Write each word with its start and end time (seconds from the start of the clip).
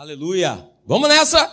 Aleluia. 0.00 0.66
Vamos 0.86 1.10
nessa. 1.10 1.52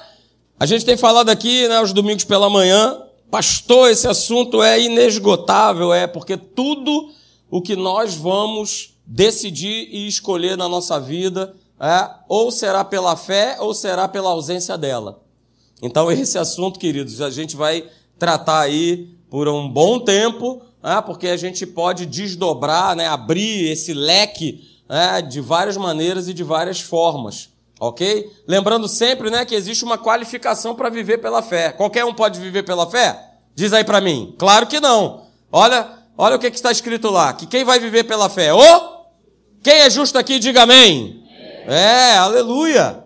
A 0.57 0.65
gente 0.65 0.85
tem 0.85 0.95
falado 0.95 1.27
aqui, 1.27 1.67
né, 1.67 1.81
os 1.81 1.91
domingos 1.91 2.23
pela 2.23 2.49
manhã. 2.49 3.03
Pastor, 3.29 3.91
esse 3.91 4.07
assunto 4.07 4.63
é 4.63 4.81
inesgotável, 4.81 5.93
é 5.93 6.07
porque 6.07 6.37
tudo 6.37 7.11
o 7.51 7.61
que 7.61 7.75
nós 7.75 8.15
vamos 8.15 8.97
decidir 9.05 9.89
e 9.91 10.07
escolher 10.07 10.55
na 10.55 10.69
nossa 10.69 10.97
vida 10.97 11.53
é 11.77 12.09
ou 12.29 12.49
será 12.49 12.85
pela 12.85 13.17
fé 13.17 13.57
ou 13.59 13.73
será 13.73 14.07
pela 14.07 14.29
ausência 14.29 14.77
dela. 14.77 15.21
Então 15.81 16.09
esse 16.09 16.37
assunto, 16.37 16.79
queridos, 16.79 17.19
a 17.19 17.29
gente 17.29 17.53
vai 17.53 17.83
tratar 18.17 18.61
aí 18.61 19.09
por 19.29 19.49
um 19.49 19.67
bom 19.67 19.99
tempo, 19.99 20.61
é, 20.81 21.01
porque 21.01 21.27
a 21.27 21.35
gente 21.35 21.65
pode 21.65 22.05
desdobrar, 22.05 22.95
né, 22.95 23.07
abrir 23.07 23.69
esse 23.69 23.93
leque 23.93 24.65
é, 24.87 25.21
de 25.21 25.41
várias 25.41 25.75
maneiras 25.75 26.29
e 26.29 26.33
de 26.33 26.43
várias 26.45 26.79
formas. 26.79 27.56
Ok? 27.79 28.31
Lembrando 28.47 28.87
sempre 28.87 29.29
né, 29.29 29.45
que 29.45 29.53
existe 29.53 29.83
uma 29.83 29.97
qualificação 29.97 30.73
para 30.75 30.89
viver 30.89 31.19
pela 31.19 31.41
fé. 31.41 31.71
Qualquer 31.71 32.05
um 32.05 32.13
pode 32.13 32.39
viver 32.39 32.63
pela 32.63 32.89
fé? 32.89 33.19
Diz 33.53 33.73
aí 33.73 33.83
para 33.83 34.01
mim. 34.01 34.35
Claro 34.37 34.67
que 34.67 34.79
não. 34.79 35.27
Olha, 35.51 35.87
olha 36.17 36.35
o 36.35 36.39
que, 36.39 36.49
que 36.49 36.57
está 36.57 36.71
escrito 36.71 37.09
lá. 37.09 37.33
Que 37.33 37.45
quem 37.45 37.63
vai 37.63 37.79
viver 37.79 38.03
pela 38.03 38.29
fé? 38.29 38.53
O? 38.53 38.97
Quem 39.61 39.81
é 39.81 39.89
justo 39.89 40.17
aqui, 40.17 40.39
diga 40.39 40.63
amém. 40.63 41.23
É, 41.67 42.17
aleluia. 42.17 43.03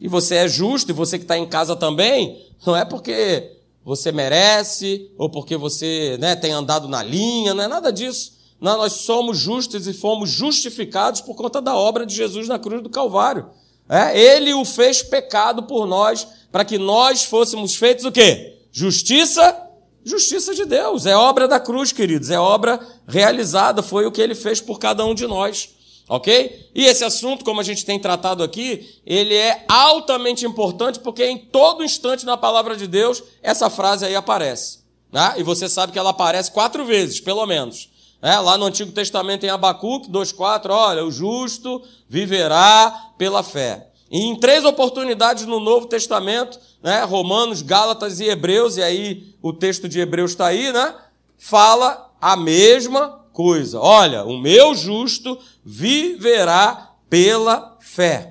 E 0.00 0.08
você 0.08 0.36
é 0.36 0.48
justo, 0.48 0.90
e 0.90 0.94
você 0.94 1.18
que 1.18 1.24
está 1.24 1.36
em 1.36 1.46
casa 1.46 1.76
também, 1.76 2.46
não 2.64 2.74
é 2.74 2.84
porque 2.84 3.58
você 3.84 4.12
merece, 4.12 5.10
ou 5.18 5.28
porque 5.28 5.56
você 5.56 6.16
né, 6.18 6.36
tem 6.36 6.52
andado 6.52 6.88
na 6.88 7.02
linha, 7.02 7.52
não 7.52 7.64
é 7.64 7.68
nada 7.68 7.92
disso. 7.92 8.38
Não, 8.60 8.76
nós 8.76 8.92
somos 8.92 9.38
justos 9.38 9.86
e 9.86 9.92
fomos 9.92 10.30
justificados 10.30 11.20
por 11.20 11.34
conta 11.34 11.60
da 11.60 11.74
obra 11.74 12.06
de 12.06 12.14
Jesus 12.14 12.46
na 12.46 12.58
cruz 12.58 12.82
do 12.82 12.90
Calvário. 12.90 13.48
É, 13.90 14.16
ele 14.16 14.54
o 14.54 14.64
fez 14.64 15.02
pecado 15.02 15.64
por 15.64 15.84
nós, 15.84 16.24
para 16.52 16.64
que 16.64 16.78
nós 16.78 17.24
fôssemos 17.24 17.74
feitos 17.74 18.04
o 18.04 18.12
quê? 18.12 18.56
Justiça? 18.70 19.66
Justiça 20.04 20.54
de 20.54 20.64
Deus. 20.64 21.06
É 21.06 21.16
obra 21.16 21.48
da 21.48 21.58
cruz, 21.58 21.90
queridos. 21.90 22.30
É 22.30 22.38
obra 22.38 22.78
realizada. 23.08 23.82
Foi 23.82 24.06
o 24.06 24.12
que 24.12 24.22
ele 24.22 24.36
fez 24.36 24.60
por 24.60 24.78
cada 24.78 25.04
um 25.04 25.12
de 25.12 25.26
nós. 25.26 25.70
Ok? 26.08 26.70
E 26.74 26.84
esse 26.86 27.04
assunto, 27.04 27.44
como 27.44 27.60
a 27.60 27.64
gente 27.64 27.84
tem 27.84 27.98
tratado 27.98 28.42
aqui, 28.42 29.00
ele 29.04 29.34
é 29.34 29.64
altamente 29.68 30.46
importante 30.46 30.98
porque 30.98 31.24
em 31.24 31.38
todo 31.38 31.84
instante 31.84 32.26
na 32.26 32.36
palavra 32.36 32.76
de 32.76 32.86
Deus 32.86 33.22
essa 33.42 33.68
frase 33.68 34.06
aí 34.06 34.16
aparece. 34.16 34.80
Né? 35.12 35.34
E 35.36 35.42
você 35.42 35.68
sabe 35.68 35.92
que 35.92 35.98
ela 35.98 36.10
aparece 36.10 36.50
quatro 36.50 36.84
vezes, 36.84 37.20
pelo 37.20 37.44
menos. 37.46 37.88
É, 38.22 38.38
lá 38.38 38.58
no 38.58 38.66
Antigo 38.66 38.92
Testamento 38.92 39.44
em 39.44 39.48
Abacuque 39.48 40.10
2,4, 40.10 40.70
olha, 40.70 41.04
o 41.04 41.10
justo 41.10 41.82
viverá 42.08 43.12
pela 43.16 43.42
fé. 43.42 43.88
E 44.10 44.18
em 44.24 44.38
três 44.38 44.64
oportunidades 44.64 45.46
no 45.46 45.60
Novo 45.60 45.86
Testamento, 45.86 46.58
né, 46.82 47.04
Romanos, 47.04 47.62
Gálatas 47.62 48.20
e 48.20 48.24
Hebreus, 48.24 48.76
e 48.76 48.82
aí 48.82 49.34
o 49.40 49.52
texto 49.52 49.88
de 49.88 50.00
Hebreus 50.00 50.32
está 50.32 50.46
aí, 50.46 50.72
né? 50.72 50.94
Fala 51.38 52.10
a 52.20 52.36
mesma 52.36 53.20
coisa. 53.32 53.78
Olha, 53.80 54.24
o 54.24 54.36
meu 54.38 54.74
justo 54.74 55.38
viverá 55.64 56.90
pela 57.08 57.78
fé. 57.80 58.29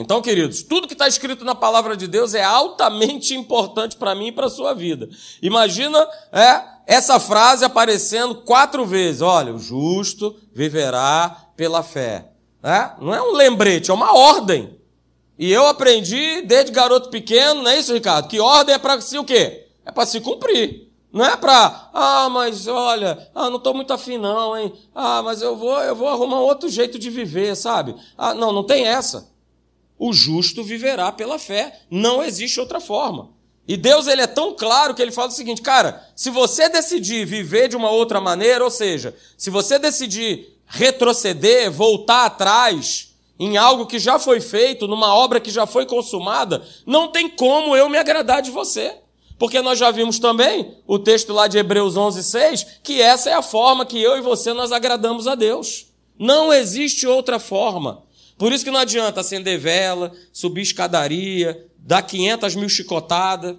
Então, 0.00 0.22
queridos, 0.22 0.62
tudo 0.62 0.86
que 0.86 0.94
está 0.94 1.06
escrito 1.06 1.44
na 1.44 1.54
palavra 1.54 1.94
de 1.94 2.06
Deus 2.06 2.32
é 2.32 2.42
altamente 2.42 3.34
importante 3.34 3.96
para 3.96 4.14
mim 4.14 4.28
e 4.28 4.32
para 4.32 4.46
a 4.46 4.50
sua 4.50 4.72
vida. 4.72 5.10
Imagina 5.42 6.08
é, 6.32 6.64
essa 6.86 7.20
frase 7.20 7.66
aparecendo 7.66 8.36
quatro 8.36 8.86
vezes. 8.86 9.20
Olha, 9.20 9.52
o 9.52 9.58
justo 9.58 10.34
viverá 10.54 11.48
pela 11.54 11.82
fé. 11.82 12.30
É? 12.62 12.92
Não 12.98 13.14
é 13.14 13.20
um 13.20 13.32
lembrete, 13.32 13.90
é 13.90 13.94
uma 13.94 14.16
ordem. 14.16 14.74
E 15.38 15.52
eu 15.52 15.66
aprendi 15.66 16.40
desde 16.46 16.72
garoto 16.72 17.10
pequeno, 17.10 17.62
não 17.62 17.70
é 17.70 17.78
isso, 17.78 17.92
Ricardo? 17.92 18.26
Que 18.26 18.40
ordem 18.40 18.76
é 18.76 18.78
para 18.78 18.98
se 19.02 19.18
o 19.18 19.24
quê? 19.24 19.66
É 19.84 19.92
para 19.92 20.06
se 20.06 20.18
cumprir. 20.22 20.90
Não 21.12 21.26
é 21.26 21.36
para, 21.36 21.90
ah, 21.92 22.30
mas 22.30 22.66
olha, 22.66 23.28
ah, 23.34 23.50
não 23.50 23.58
estou 23.58 23.74
muito 23.74 23.92
afim 23.92 24.16
não, 24.16 24.56
hein? 24.56 24.72
Ah, 24.94 25.20
mas 25.22 25.42
eu 25.42 25.56
vou, 25.56 25.78
eu 25.82 25.94
vou 25.94 26.08
arrumar 26.08 26.40
outro 26.40 26.70
jeito 26.70 26.98
de 26.98 27.10
viver, 27.10 27.54
sabe? 27.54 27.94
Ah, 28.16 28.32
não, 28.32 28.50
não 28.50 28.64
tem 28.64 28.86
essa. 28.86 29.28
O 30.00 30.14
justo 30.14 30.64
viverá 30.64 31.12
pela 31.12 31.38
fé. 31.38 31.78
Não 31.90 32.24
existe 32.24 32.58
outra 32.58 32.80
forma. 32.80 33.32
E 33.68 33.76
Deus 33.76 34.06
ele 34.06 34.22
é 34.22 34.26
tão 34.26 34.54
claro 34.54 34.94
que 34.94 35.02
ele 35.02 35.12
fala 35.12 35.28
o 35.28 35.32
seguinte, 35.32 35.60
cara, 35.60 36.02
se 36.16 36.30
você 36.30 36.70
decidir 36.70 37.26
viver 37.26 37.68
de 37.68 37.76
uma 37.76 37.90
outra 37.90 38.18
maneira, 38.18 38.64
ou 38.64 38.70
seja, 38.70 39.14
se 39.36 39.50
você 39.50 39.78
decidir 39.78 40.56
retroceder, 40.64 41.70
voltar 41.70 42.24
atrás 42.24 43.14
em 43.38 43.58
algo 43.58 43.84
que 43.84 43.98
já 43.98 44.18
foi 44.18 44.40
feito, 44.40 44.88
numa 44.88 45.14
obra 45.14 45.38
que 45.38 45.50
já 45.50 45.66
foi 45.66 45.84
consumada, 45.84 46.66
não 46.86 47.08
tem 47.08 47.28
como 47.28 47.76
eu 47.76 47.90
me 47.90 47.98
agradar 47.98 48.40
de 48.40 48.50
você. 48.50 48.96
Porque 49.38 49.60
nós 49.60 49.78
já 49.78 49.90
vimos 49.90 50.18
também 50.18 50.78
o 50.86 50.98
texto 50.98 51.34
lá 51.34 51.46
de 51.46 51.58
Hebreus 51.58 51.94
11, 51.94 52.24
6, 52.24 52.66
que 52.82 53.02
essa 53.02 53.28
é 53.28 53.34
a 53.34 53.42
forma 53.42 53.84
que 53.84 54.00
eu 54.00 54.16
e 54.16 54.22
você 54.22 54.54
nós 54.54 54.72
agradamos 54.72 55.26
a 55.26 55.34
Deus. 55.34 55.86
Não 56.18 56.52
existe 56.52 57.06
outra 57.06 57.38
forma. 57.38 58.02
Por 58.40 58.54
isso 58.54 58.64
que 58.64 58.70
não 58.70 58.80
adianta 58.80 59.20
acender 59.20 59.58
vela, 59.58 60.12
subir 60.32 60.62
escadaria, 60.62 61.68
dar 61.76 62.00
500 62.00 62.54
mil 62.54 62.70
chicotadas. 62.70 63.54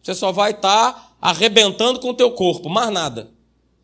Você 0.00 0.14
só 0.14 0.30
vai 0.30 0.52
estar 0.52 0.92
tá 0.92 1.16
arrebentando 1.20 1.98
com 1.98 2.10
o 2.10 2.14
teu 2.14 2.30
corpo, 2.30 2.68
mais 2.68 2.92
nada. 2.92 3.32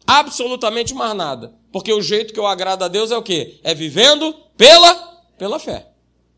Absolutamente 0.07 0.95
mais 0.95 1.17
nada. 1.17 1.53
Porque 1.73 1.93
o 1.93 2.01
jeito 2.01 2.33
que 2.33 2.39
eu 2.39 2.47
agrado 2.47 2.85
a 2.85 2.89
Deus 2.89 3.11
é 3.11 3.17
o 3.17 3.25
quê? 3.25 3.59
É 3.65 3.75
vivendo 3.75 4.33
pela, 4.57 4.95
pela 5.37 5.59
fé. 5.59 5.89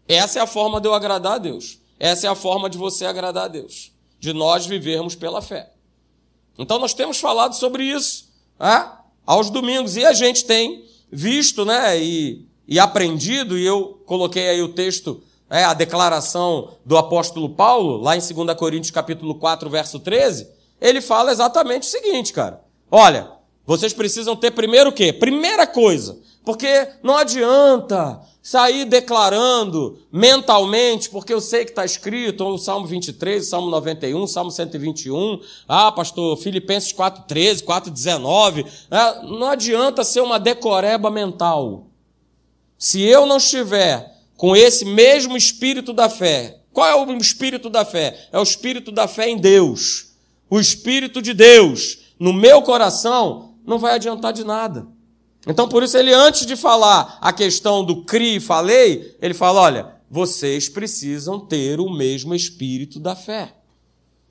Essa 0.09 0.39
é 0.39 0.43
a 0.43 0.47
forma 0.47 0.81
de 0.81 0.89
eu 0.89 0.95
agradar 0.95 1.35
a 1.35 1.39
Deus. 1.39 1.81
Essa 2.01 2.29
é 2.29 2.31
a 2.31 2.35
forma 2.35 2.71
de 2.71 2.79
você 2.79 3.05
agradar 3.05 3.45
a 3.45 3.49
Deus. 3.49 3.93
De 4.19 4.33
nós 4.33 4.65
vivermos 4.65 5.15
pela 5.15 5.43
fé. 5.43 5.71
Então 6.59 6.79
nós 6.79 6.95
temos 6.95 7.21
falado 7.21 7.53
sobre 7.57 7.85
isso 7.85 8.33
né? 8.59 8.91
aos 9.27 9.51
domingos. 9.51 9.99
E 9.99 10.05
a 10.07 10.15
gente 10.15 10.47
tem 10.47 10.89
visto, 11.11 11.67
né? 11.67 12.03
E 12.03 12.51
e 12.67 12.79
aprendido, 12.79 13.59
e 13.59 13.67
eu 13.67 14.03
coloquei 14.07 14.49
aí 14.49 14.63
o 14.63 14.69
texto, 14.69 15.23
é, 15.51 15.65
a 15.65 15.75
declaração 15.75 16.71
do 16.85 16.97
apóstolo 16.97 17.51
Paulo, 17.51 17.99
lá 17.99 18.17
em 18.17 18.21
2 18.21 18.57
Coríntios 18.57 18.91
capítulo 18.91 19.35
4, 19.35 19.69
verso 19.69 19.99
13, 19.99 20.49
ele 20.81 21.01
fala 21.01 21.31
exatamente 21.31 21.83
o 21.83 21.91
seguinte, 21.91 22.33
cara. 22.33 22.61
Olha, 22.91 23.31
vocês 23.65 23.93
precisam 23.93 24.35
ter 24.35 24.51
primeiro 24.51 24.91
o 24.91 24.93
quê? 24.93 25.13
Primeira 25.13 25.67
coisa, 25.67 26.19
porque 26.45 26.89
não 27.03 27.17
adianta 27.17 28.21
sair 28.43 28.85
declarando 28.85 29.99
mentalmente, 30.11 31.09
porque 31.09 31.33
eu 31.33 31.41
sei 31.41 31.65
que 31.65 31.71
está 31.71 31.85
escrito, 31.85 32.45
o 32.45 32.59
Salmo 32.59 32.87
23, 32.87 33.47
o 33.47 33.49
Salmo 33.49 33.71
91, 33.71 34.21
o 34.21 34.27
Salmo 34.27 34.51
121, 34.51 35.41
ah, 35.69 35.93
pastor, 35.93 36.37
Filipenses 36.37 36.93
4,13, 36.93 37.63
4,19, 37.63 38.67
é, 38.91 39.23
não 39.23 39.47
adianta 39.47 40.03
ser 40.03 40.21
uma 40.23 40.41
decoreba 40.41 41.09
mental. 41.09 41.87
Se 42.83 43.01
eu 43.01 43.27
não 43.27 43.37
estiver 43.37 44.13
com 44.37 44.57
esse 44.57 44.85
mesmo 44.85 45.37
espírito 45.37 45.93
da 45.93 46.09
fé, 46.09 46.59
qual 46.73 46.89
é 46.89 46.97
o 46.97 47.17
espírito 47.17 47.71
da 47.71 47.85
fé? 47.85 48.27
É 48.33 48.41
o 48.41 48.43
espírito 48.43 48.91
da 48.91 49.07
fé 49.07 49.29
em 49.29 49.39
Deus. 49.39 50.07
O 50.51 50.59
espírito 50.59 51.23
de 51.23 51.33
Deus 51.33 51.99
no 52.19 52.33
meu 52.33 52.61
coração 52.63 53.55
não 53.65 53.79
vai 53.79 53.95
adiantar 53.95 54.33
de 54.33 54.43
nada. 54.43 54.85
Então, 55.47 55.69
por 55.69 55.85
isso, 55.85 55.97
ele, 55.97 56.13
antes 56.13 56.45
de 56.45 56.57
falar 56.57 57.19
a 57.21 57.33
questão 57.33 57.85
do 57.85 58.03
CRI 58.03 58.39
e 58.39 58.41
falei, 58.41 59.17
ele 59.23 59.33
fala: 59.33 59.61
olha, 59.61 59.87
vocês 60.11 60.69
precisam 60.69 61.39
ter 61.39 61.79
o 61.79 61.89
mesmo 61.89 62.35
espírito 62.35 62.99
da 62.99 63.15
fé. 63.15 63.55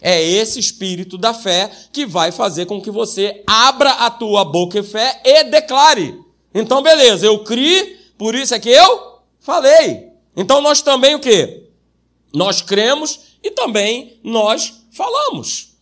É 0.02 0.22
esse 0.22 0.60
espírito 0.60 1.18
da 1.18 1.34
fé 1.34 1.72
que 1.94 2.06
vai 2.06 2.34
fazer 2.34 2.66
com 2.66 2.82
que 2.82 2.92
você 2.92 3.44
abra 3.48 3.92
a 3.92 4.10
tua 4.12 4.44
boca 4.44 4.78
em 4.78 4.84
fé 4.84 5.22
e 5.24 5.46
declare. 5.46 6.20
Então, 6.54 6.82
beleza, 6.82 7.26
eu 7.26 7.46
criei, 7.46 8.01
por 8.22 8.36
isso 8.36 8.54
é 8.54 8.60
que 8.60 8.70
eu 8.70 9.18
falei. 9.40 10.12
Então 10.36 10.62
nós 10.62 10.84
também 10.84 11.16
o 11.16 11.20
quê? 11.20 11.72
Nós 12.32 12.62
cremos 12.62 13.36
e 13.44 13.50
também 13.50 14.20
nós 14.24 14.86
falamos. 14.92 15.76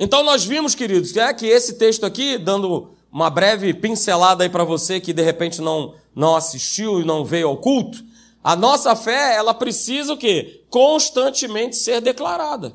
Então 0.00 0.24
nós 0.24 0.44
vimos, 0.44 0.74
queridos, 0.74 1.16
é 1.16 1.32
que 1.32 1.46
esse 1.46 1.74
texto 1.74 2.04
aqui, 2.04 2.36
dando 2.36 2.90
uma 3.12 3.30
breve 3.30 3.72
pincelada 3.72 4.42
aí 4.42 4.50
para 4.50 4.64
você 4.64 4.98
que 4.98 5.12
de 5.12 5.22
repente 5.22 5.60
não, 5.60 5.94
não 6.12 6.34
assistiu 6.34 7.00
e 7.00 7.04
não 7.04 7.24
veio 7.24 7.46
ao 7.46 7.58
culto, 7.58 8.04
a 8.42 8.56
nossa 8.56 8.96
fé, 8.96 9.36
ela 9.36 9.54
precisa 9.54 10.14
o 10.14 10.18
quê? 10.18 10.64
Constantemente 10.68 11.76
ser 11.76 12.00
declarada. 12.00 12.74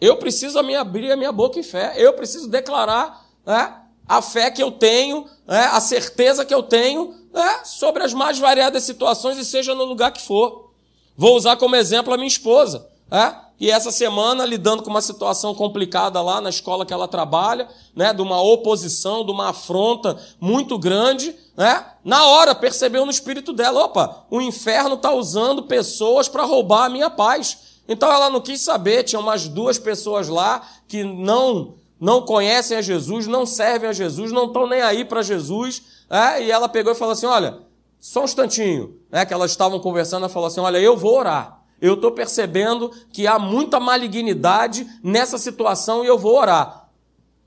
Eu 0.00 0.16
preciso 0.16 0.58
abrir 0.58 1.12
a 1.12 1.16
minha 1.18 1.32
boca 1.32 1.58
em 1.58 1.62
fé. 1.62 1.92
Eu 1.98 2.14
preciso 2.14 2.48
declarar 2.48 3.26
né, 3.44 3.74
a 4.08 4.22
fé 4.22 4.50
que 4.50 4.62
eu 4.62 4.70
tenho, 4.70 5.26
né, 5.46 5.68
a 5.72 5.80
certeza 5.80 6.44
que 6.44 6.54
eu 6.54 6.62
tenho 6.62 7.14
é, 7.34 7.64
sobre 7.64 8.02
as 8.02 8.14
mais 8.14 8.38
variadas 8.38 8.82
situações 8.82 9.36
e 9.38 9.44
seja 9.44 9.74
no 9.74 9.84
lugar 9.84 10.12
que 10.12 10.22
for. 10.22 10.70
Vou 11.16 11.36
usar 11.36 11.56
como 11.56 11.76
exemplo 11.76 12.12
a 12.12 12.16
minha 12.16 12.28
esposa. 12.28 12.86
É? 13.10 13.34
E 13.58 13.70
essa 13.70 13.90
semana, 13.90 14.44
lidando 14.44 14.82
com 14.82 14.90
uma 14.90 15.00
situação 15.00 15.54
complicada 15.54 16.20
lá 16.20 16.40
na 16.40 16.50
escola 16.50 16.84
que 16.84 16.92
ela 16.92 17.08
trabalha, 17.08 17.68
né? 17.94 18.12
De 18.12 18.20
uma 18.20 18.40
oposição, 18.42 19.24
de 19.24 19.30
uma 19.30 19.50
afronta 19.50 20.18
muito 20.40 20.78
grande, 20.78 21.34
né? 21.56 21.86
Na 22.04 22.26
hora 22.26 22.54
percebeu 22.54 23.06
no 23.06 23.10
espírito 23.10 23.52
dela: 23.52 23.84
opa, 23.84 24.26
o 24.30 24.42
inferno 24.42 24.96
está 24.96 25.12
usando 25.12 25.62
pessoas 25.62 26.28
para 26.28 26.44
roubar 26.44 26.86
a 26.86 26.90
minha 26.90 27.08
paz. 27.08 27.58
Então 27.88 28.12
ela 28.12 28.28
não 28.28 28.40
quis 28.40 28.60
saber, 28.60 29.04
tinha 29.04 29.20
umas 29.20 29.48
duas 29.48 29.78
pessoas 29.78 30.28
lá 30.28 30.66
que 30.88 31.04
não 31.04 31.74
não 32.00 32.22
conhecem 32.22 32.76
a 32.76 32.82
Jesus, 32.82 33.26
não 33.26 33.46
servem 33.46 33.88
a 33.88 33.92
Jesus, 33.92 34.30
não 34.30 34.46
estão 34.46 34.66
nem 34.66 34.82
aí 34.82 35.04
para 35.04 35.22
Jesus. 35.22 35.82
É? 36.10 36.42
E 36.42 36.50
ela 36.50 36.68
pegou 36.68 36.92
e 36.92 36.96
falou 36.96 37.12
assim: 37.12 37.26
olha, 37.26 37.58
só 37.98 38.22
um 38.22 38.24
instantinho, 38.24 39.00
né? 39.10 39.24
Que 39.24 39.34
elas 39.34 39.50
estavam 39.50 39.80
conversando, 39.80 40.24
ela 40.24 40.28
falou 40.28 40.46
assim: 40.46 40.60
olha, 40.60 40.78
eu 40.78 40.96
vou 40.96 41.16
orar. 41.18 41.62
Eu 41.80 41.94
estou 41.94 42.12
percebendo 42.12 42.90
que 43.12 43.26
há 43.26 43.38
muita 43.38 43.78
malignidade 43.78 44.86
nessa 45.02 45.36
situação 45.36 46.04
e 46.04 46.06
eu 46.06 46.18
vou 46.18 46.36
orar. 46.38 46.88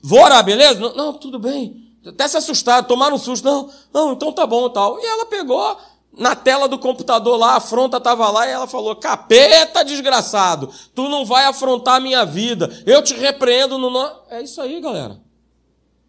Vou 0.01 0.21
orar, 0.21 0.43
beleza? 0.43 0.79
Não, 0.79 0.95
não 0.95 1.13
tudo 1.13 1.39
bem. 1.39 1.89
Até 2.05 2.27
se 2.27 2.37
assustaram, 2.37 2.87
tomaram 2.87 3.15
um 3.15 3.19
susto. 3.19 3.43
Não, 3.43 3.69
não, 3.93 4.13
então 4.13 4.31
tá 4.31 4.45
bom 4.45 4.69
tal. 4.69 4.99
E 4.99 5.05
ela 5.05 5.25
pegou 5.25 5.77
na 6.17 6.35
tela 6.35 6.67
do 6.67 6.77
computador 6.77 7.37
lá, 7.37 7.53
a 7.53 7.57
afronta 7.57 7.97
estava 7.97 8.29
lá 8.29 8.47
e 8.47 8.51
ela 8.51 8.67
falou: 8.67 8.95
Capeta 8.95 9.83
desgraçado, 9.83 10.69
tu 10.93 11.07
não 11.07 11.25
vai 11.25 11.45
afrontar 11.45 11.95
a 11.95 11.99
minha 11.99 12.25
vida. 12.25 12.69
Eu 12.85 13.01
te 13.01 13.13
repreendo 13.13 13.77
no. 13.77 13.89
No... 13.89 14.11
É 14.29 14.41
isso 14.41 14.61
aí, 14.61 14.81
galera. 14.81 15.19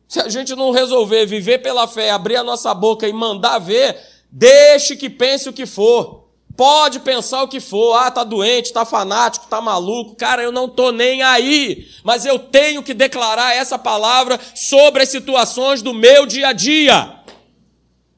Se 0.08 0.19
a 0.19 0.29
gente 0.29 0.56
não 0.56 0.73
resolver 0.73 1.25
viver 1.26 1.58
pela 1.58 1.87
fé, 1.87 2.11
abrir 2.11 2.37
a 2.37 2.43
nossa 2.43 2.75
boca 2.75 3.06
e 3.06 3.12
mandar 3.12 3.61
ver, 3.61 3.97
deixe 4.31 4.97
que 4.97 5.08
pense 5.08 5.49
o 5.49 5.52
que 5.52 5.67
for. 5.67 6.20
Pode 6.56 7.00
pensar 7.00 7.44
o 7.44 7.49
que 7.49 7.61
for, 7.61 7.94
ah, 7.94 8.11
tá 8.11 8.25
doente, 8.25 8.73
tá 8.73 8.85
fanático, 8.85 9.46
tá 9.46 9.61
maluco, 9.61 10.17
cara, 10.17 10.43
eu 10.43 10.50
não 10.50 10.69
tô 10.69 10.91
nem 10.91 11.23
aí, 11.23 11.87
mas 12.03 12.26
eu 12.26 12.38
tenho 12.38 12.82
que 12.82 12.93
declarar 12.93 13.55
essa 13.55 13.79
palavra 13.79 14.38
sobre 14.55 15.03
as 15.03 15.08
situações 15.08 15.81
do 15.81 15.94
meu 15.94 16.26
dia 16.26 16.49
a 16.49 16.53
dia. 16.53 17.19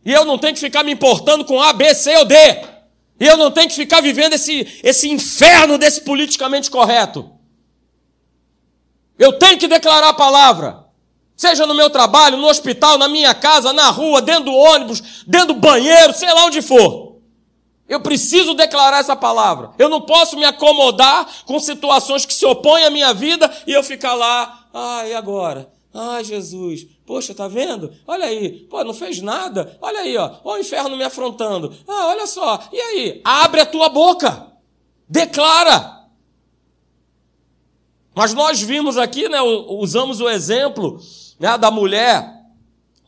E 0.04 0.12
eu 0.12 0.24
não 0.24 0.38
tenho 0.38 0.54
que 0.54 0.60
ficar 0.60 0.82
me 0.82 0.92
importando 0.92 1.44
com 1.44 1.60
A, 1.60 1.72
B, 1.72 1.94
C 1.94 2.16
ou 2.16 2.24
D. 2.24 2.34
E 3.20 3.26
eu 3.26 3.36
não 3.36 3.50
tenho 3.50 3.68
que 3.68 3.74
ficar 3.74 4.00
vivendo 4.00 4.32
esse, 4.32 4.80
esse 4.82 5.08
inferno 5.08 5.78
desse 5.78 6.00
politicamente 6.00 6.70
correto. 6.70 7.30
Eu 9.18 9.38
tenho 9.38 9.58
que 9.58 9.68
declarar 9.68 10.08
a 10.08 10.14
palavra. 10.14 10.82
Seja 11.36 11.66
no 11.66 11.74
meu 11.74 11.88
trabalho, 11.88 12.36
no 12.36 12.48
hospital, 12.48 12.98
na 12.98 13.08
minha 13.08 13.34
casa, 13.34 13.72
na 13.72 13.90
rua, 13.90 14.20
dentro 14.20 14.44
do 14.44 14.54
ônibus, 14.54 15.24
dentro 15.26 15.54
do 15.54 15.60
banheiro, 15.60 16.12
sei 16.12 16.32
lá 16.32 16.46
onde 16.46 16.60
for. 16.60 17.12
Eu 17.88 18.00
preciso 18.00 18.54
declarar 18.54 19.00
essa 19.00 19.14
palavra. 19.14 19.70
Eu 19.78 19.88
não 19.88 20.00
posso 20.00 20.36
me 20.36 20.44
acomodar 20.44 21.26
com 21.44 21.60
situações 21.60 22.24
que 22.24 22.34
se 22.34 22.46
opõem 22.46 22.84
à 22.84 22.90
minha 22.90 23.12
vida 23.12 23.50
e 23.66 23.72
eu 23.72 23.82
ficar 23.82 24.14
lá, 24.14 24.66
ah, 24.72 25.06
e 25.06 25.14
agora? 25.14 25.70
Ai, 25.92 26.24
Jesus, 26.24 26.86
poxa, 27.12 27.34
tá 27.34 27.46
vendo? 27.46 27.92
Olha 28.06 28.24
aí, 28.24 28.66
pô, 28.70 28.82
não 28.82 28.94
fez 28.94 29.20
nada. 29.20 29.76
Olha 29.82 30.00
aí, 30.00 30.16
ó, 30.16 30.30
o 30.42 30.56
inferno 30.56 30.96
me 30.96 31.04
afrontando. 31.04 31.70
Ah, 31.86 32.06
olha 32.06 32.26
só. 32.26 32.58
E 32.72 32.80
aí? 32.80 33.20
Abre 33.22 33.60
a 33.60 33.66
tua 33.66 33.90
boca. 33.90 34.46
Declara. 35.06 36.06
Mas 38.14 38.32
nós 38.32 38.62
vimos 38.62 38.96
aqui, 38.96 39.28
né, 39.28 39.42
usamos 39.42 40.22
o 40.22 40.28
exemplo 40.28 40.98
né, 41.38 41.58
da 41.58 41.70
mulher 41.70 42.32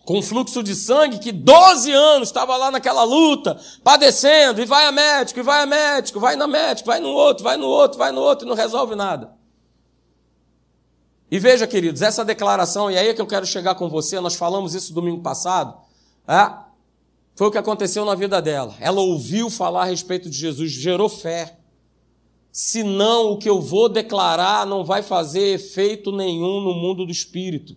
com 0.04 0.20
fluxo 0.20 0.62
de 0.62 0.74
sangue, 0.74 1.18
que 1.18 1.32
12 1.32 1.90
anos 1.90 2.28
estava 2.28 2.54
lá 2.58 2.70
naquela 2.70 3.04
luta, 3.04 3.58
padecendo, 3.82 4.60
e 4.60 4.66
vai 4.66 4.86
a 4.86 4.92
médico, 4.92 5.40
e 5.40 5.42
vai 5.42 5.62
a 5.62 5.66
médico, 5.66 6.20
vai 6.20 6.36
na 6.36 6.46
médico, 6.46 6.88
vai 6.88 7.00
no 7.00 7.08
outro, 7.08 7.42
vai 7.42 7.56
no 7.56 7.66
outro, 7.66 7.98
vai 7.98 8.12
no 8.12 8.20
outro, 8.20 8.46
e 8.46 8.48
não 8.50 8.54
resolve 8.54 8.94
nada. 8.94 9.32
E 11.34 11.38
veja, 11.40 11.66
queridos, 11.66 12.00
essa 12.00 12.24
declaração, 12.24 12.88
e 12.88 12.96
aí 12.96 13.08
é 13.08 13.12
que 13.12 13.20
eu 13.20 13.26
quero 13.26 13.44
chegar 13.44 13.74
com 13.74 13.88
você, 13.88 14.20
nós 14.20 14.36
falamos 14.36 14.72
isso 14.72 14.94
domingo 14.94 15.20
passado, 15.20 15.76
é? 16.28 16.48
foi 17.34 17.48
o 17.48 17.50
que 17.50 17.58
aconteceu 17.58 18.04
na 18.04 18.14
vida 18.14 18.40
dela. 18.40 18.72
Ela 18.78 19.00
ouviu 19.00 19.50
falar 19.50 19.82
a 19.82 19.86
respeito 19.86 20.30
de 20.30 20.38
Jesus, 20.38 20.70
gerou 20.70 21.08
fé. 21.08 21.56
Senão, 22.52 23.32
o 23.32 23.36
que 23.36 23.50
eu 23.50 23.60
vou 23.60 23.88
declarar 23.88 24.64
não 24.64 24.84
vai 24.84 25.02
fazer 25.02 25.54
efeito 25.54 26.12
nenhum 26.12 26.60
no 26.60 26.72
mundo 26.72 27.04
do 27.04 27.10
espírito 27.10 27.74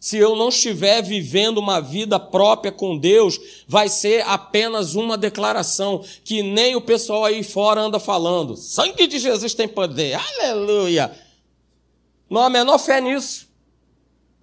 se 0.00 0.16
eu 0.16 0.36
não 0.36 0.48
estiver 0.48 1.02
vivendo 1.02 1.58
uma 1.58 1.80
vida 1.80 2.20
própria 2.20 2.70
com 2.70 2.96
Deus, 2.96 3.38
vai 3.66 3.88
ser 3.88 4.22
apenas 4.26 4.94
uma 4.94 5.18
declaração 5.18 6.04
que 6.22 6.42
nem 6.42 6.76
o 6.76 6.80
pessoal 6.80 7.24
aí 7.24 7.42
fora 7.42 7.80
anda 7.80 7.98
falando. 7.98 8.56
Sangue 8.56 9.08
de 9.08 9.18
Jesus 9.18 9.54
tem 9.54 9.66
poder, 9.66 10.14
aleluia. 10.14 11.10
Não 12.28 12.42
há 12.42 12.50
menor 12.50 12.78
fé 12.78 13.00
nisso. 13.00 13.48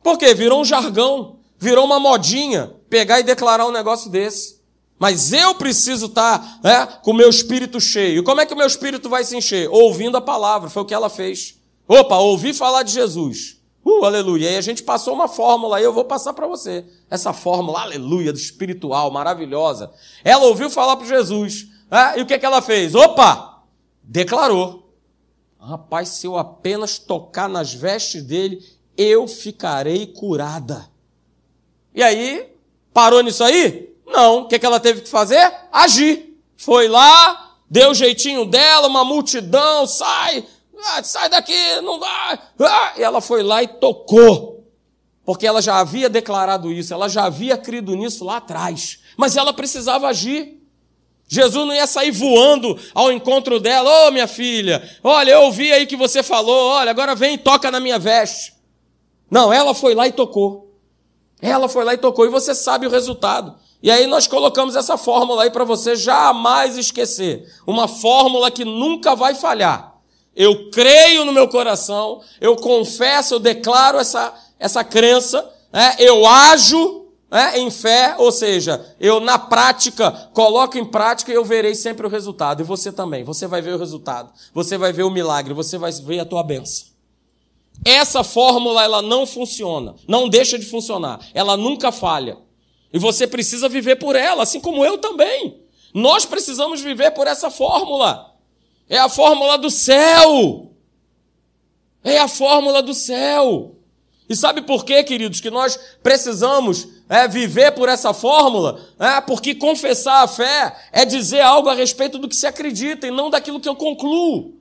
Porque 0.03 0.33
virou 0.33 0.61
um 0.61 0.65
jargão, 0.65 1.39
virou 1.57 1.85
uma 1.85 1.99
modinha 1.99 2.75
pegar 2.89 3.19
e 3.19 3.23
declarar 3.23 3.65
um 3.65 3.71
negócio 3.71 4.09
desse. 4.09 4.55
Mas 4.97 5.33
eu 5.33 5.55
preciso 5.55 6.05
estar 6.05 6.59
né, 6.63 6.87
com 7.03 7.11
o 7.11 7.13
meu 7.13 7.29
espírito 7.29 7.81
cheio. 7.81 8.19
E 8.19 8.23
como 8.23 8.39
é 8.39 8.45
que 8.45 8.53
o 8.53 8.57
meu 8.57 8.67
espírito 8.67 9.09
vai 9.09 9.23
se 9.23 9.35
encher? 9.35 9.69
Ouvindo 9.69 10.15
a 10.15 10.21
palavra, 10.21 10.69
foi 10.69 10.83
o 10.83 10.85
que 10.85 10.93
ela 10.93 11.09
fez. 11.09 11.59
Opa, 11.87 12.17
ouvi 12.17 12.53
falar 12.53 12.83
de 12.83 12.93
Jesus. 12.93 13.57
Uh, 13.83 14.05
aleluia. 14.05 14.51
E 14.51 14.57
a 14.57 14.61
gente 14.61 14.81
passou 14.81 15.13
uma 15.13 15.27
fórmula 15.27 15.77
aí, 15.77 15.83
eu 15.83 15.93
vou 15.93 16.05
passar 16.05 16.33
para 16.33 16.47
você. 16.47 16.85
Essa 17.09 17.33
fórmula, 17.33 17.81
aleluia, 17.81 18.31
do 18.31 18.39
espiritual, 18.39 19.11
maravilhosa. 19.11 19.91
Ela 20.23 20.45
ouviu 20.45 20.69
falar 20.69 20.95
para 20.95 21.05
Jesus. 21.05 21.67
É, 21.91 22.19
e 22.19 22.21
o 22.21 22.25
que, 22.25 22.39
que 22.39 22.45
ela 22.45 22.61
fez? 22.61 22.95
Opa! 22.95 23.63
Declarou. 24.01 24.84
Rapaz, 25.67 26.09
se 26.09 26.27
eu 26.27 26.37
apenas 26.37 26.99
tocar 26.99 27.49
nas 27.49 27.73
vestes 27.73 28.21
dele, 28.21 28.63
eu 28.95 29.27
ficarei 29.27 30.05
curada. 30.05 30.87
E 31.91 32.03
aí, 32.03 32.51
parou 32.93 33.23
nisso 33.23 33.43
aí? 33.43 33.91
Não. 34.05 34.41
O 34.41 34.47
que, 34.47 34.59
que 34.59 34.65
ela 34.65 34.79
teve 34.79 35.01
que 35.01 35.09
fazer? 35.09 35.51
Agir. 35.71 36.39
Foi 36.55 36.87
lá, 36.87 37.57
deu 37.67 37.89
o 37.89 37.93
jeitinho 37.95 38.45
dela, 38.45 38.87
uma 38.87 39.03
multidão, 39.03 39.87
sai, 39.87 40.45
ah, 40.77 41.03
sai 41.03 41.29
daqui, 41.29 41.81
não 41.81 41.99
vai. 41.99 42.39
Ah, 42.59 42.93
e 42.95 43.01
ela 43.01 43.19
foi 43.19 43.41
lá 43.41 43.63
e 43.63 43.67
tocou. 43.67 44.63
Porque 45.25 45.47
ela 45.47 45.63
já 45.63 45.79
havia 45.79 46.07
declarado 46.07 46.71
isso, 46.71 46.93
ela 46.93 47.09
já 47.09 47.25
havia 47.25 47.57
crido 47.57 47.95
nisso 47.95 48.23
lá 48.23 48.37
atrás. 48.37 48.99
Mas 49.17 49.35
ela 49.35 49.51
precisava 49.51 50.07
agir. 50.07 50.61
Jesus 51.27 51.65
não 51.65 51.73
ia 51.73 51.87
sair 51.87 52.11
voando 52.11 52.77
ao 52.93 53.11
encontro 53.11 53.59
dela. 53.59 53.89
Ô, 53.89 54.07
oh, 54.07 54.11
minha 54.11 54.27
filha, 54.27 54.87
olha, 55.03 55.31
eu 55.31 55.41
ouvi 55.43 55.71
aí 55.71 55.85
que 55.85 55.95
você 55.95 56.21
falou, 56.21 56.69
olha, 56.71 56.91
agora 56.91 57.15
vem 57.15 57.35
e 57.35 57.37
toca 57.37 57.71
na 57.71 57.79
minha 57.79 57.97
veste. 57.97 58.53
Não, 59.29 59.51
ela 59.51 59.73
foi 59.73 59.95
lá 59.95 60.07
e 60.07 60.11
tocou. 60.11 60.71
Ela 61.41 61.67
foi 61.67 61.83
lá 61.83 61.93
e 61.93 61.97
tocou, 61.97 62.25
e 62.25 62.29
você 62.29 62.53
sabe 62.53 62.87
o 62.87 62.89
resultado. 62.89 63.55
E 63.81 63.91
aí 63.91 64.07
nós 64.07 64.27
colocamos 64.27 64.75
essa 64.75 64.97
fórmula 64.97 65.43
aí 65.43 65.51
para 65.51 65.63
você 65.63 65.95
jamais 65.95 66.77
esquecer. 66.77 67.45
Uma 67.67 67.87
fórmula 67.87 68.49
que 68.49 68.63
nunca 68.63 69.15
vai 69.15 69.35
falhar 69.35 69.95
eu 70.35 70.69
creio 70.69 71.23
no 71.23 71.31
meu 71.31 71.47
coração, 71.47 72.21
eu 72.41 72.55
confesso, 72.57 73.35
eu 73.35 73.39
declaro 73.39 73.97
essa, 73.97 74.33
essa 74.59 74.83
crença, 74.83 75.49
né? 75.71 75.95
eu 75.97 76.27
ajo 76.27 77.04
né, 77.29 77.59
em 77.59 77.69
fé, 77.71 78.15
ou 78.17 78.31
seja, 78.31 78.95
eu 78.99 79.19
na 79.19 79.37
prática 79.37 80.11
coloco 80.33 80.77
em 80.77 80.85
prática 80.85 81.31
e 81.31 81.35
eu 81.35 81.43
verei 81.43 81.75
sempre 81.75 82.05
o 82.05 82.09
resultado. 82.09 82.61
E 82.61 82.63
você 82.63 82.91
também, 82.91 83.23
você 83.23 83.47
vai 83.47 83.61
ver 83.61 83.75
o 83.75 83.77
resultado, 83.77 84.31
você 84.53 84.77
vai 84.77 84.93
ver 84.93 85.03
o 85.03 85.09
milagre, 85.09 85.53
você 85.53 85.77
vai 85.77 85.91
ver 85.91 86.19
a 86.19 86.25
tua 86.25 86.43
benção. 86.43 86.87
Essa 87.83 88.23
fórmula 88.23 88.83
ela 88.83 89.01
não 89.01 89.25
funciona, 89.25 89.95
não 90.07 90.29
deixa 90.29 90.57
de 90.57 90.65
funcionar, 90.65 91.19
ela 91.33 91.57
nunca 91.57 91.91
falha. 91.91 92.37
E 92.93 92.99
você 92.99 93.27
precisa 93.27 93.67
viver 93.67 93.97
por 93.97 94.15
ela, 94.15 94.43
assim 94.43 94.61
como 94.61 94.85
eu 94.85 94.97
também. 94.97 95.61
Nós 95.93 96.25
precisamos 96.25 96.81
viver 96.81 97.11
por 97.11 97.27
essa 97.27 97.49
fórmula. 97.49 98.33
É 98.87 98.97
a 98.97 99.09
fórmula 99.09 99.57
do 99.57 99.69
céu. 99.69 100.71
É 102.03 102.19
a 102.19 102.27
fórmula 102.27 102.81
do 102.81 102.93
céu. 102.93 103.75
E 104.29 104.35
sabe 104.35 104.61
por 104.61 104.85
quê, 104.85 105.03
queridos, 105.03 105.39
que 105.39 105.49
nós 105.49 105.77
precisamos 106.01 106.87
é, 107.07 107.27
viver 107.27 107.71
por 107.71 107.89
essa 107.89 108.13
fórmula? 108.13 108.79
É, 108.99 109.21
porque 109.21 109.55
confessar 109.55 110.23
a 110.23 110.27
fé 110.27 110.75
é 110.91 111.05
dizer 111.05 111.41
algo 111.41 111.69
a 111.69 111.73
respeito 111.73 112.17
do 112.17 112.27
que 112.27 112.35
se 112.35 112.47
acredita 112.47 113.07
e 113.07 113.11
não 113.11 113.29
daquilo 113.29 113.59
que 113.59 113.69
eu 113.69 113.75
concluo. 113.75 114.55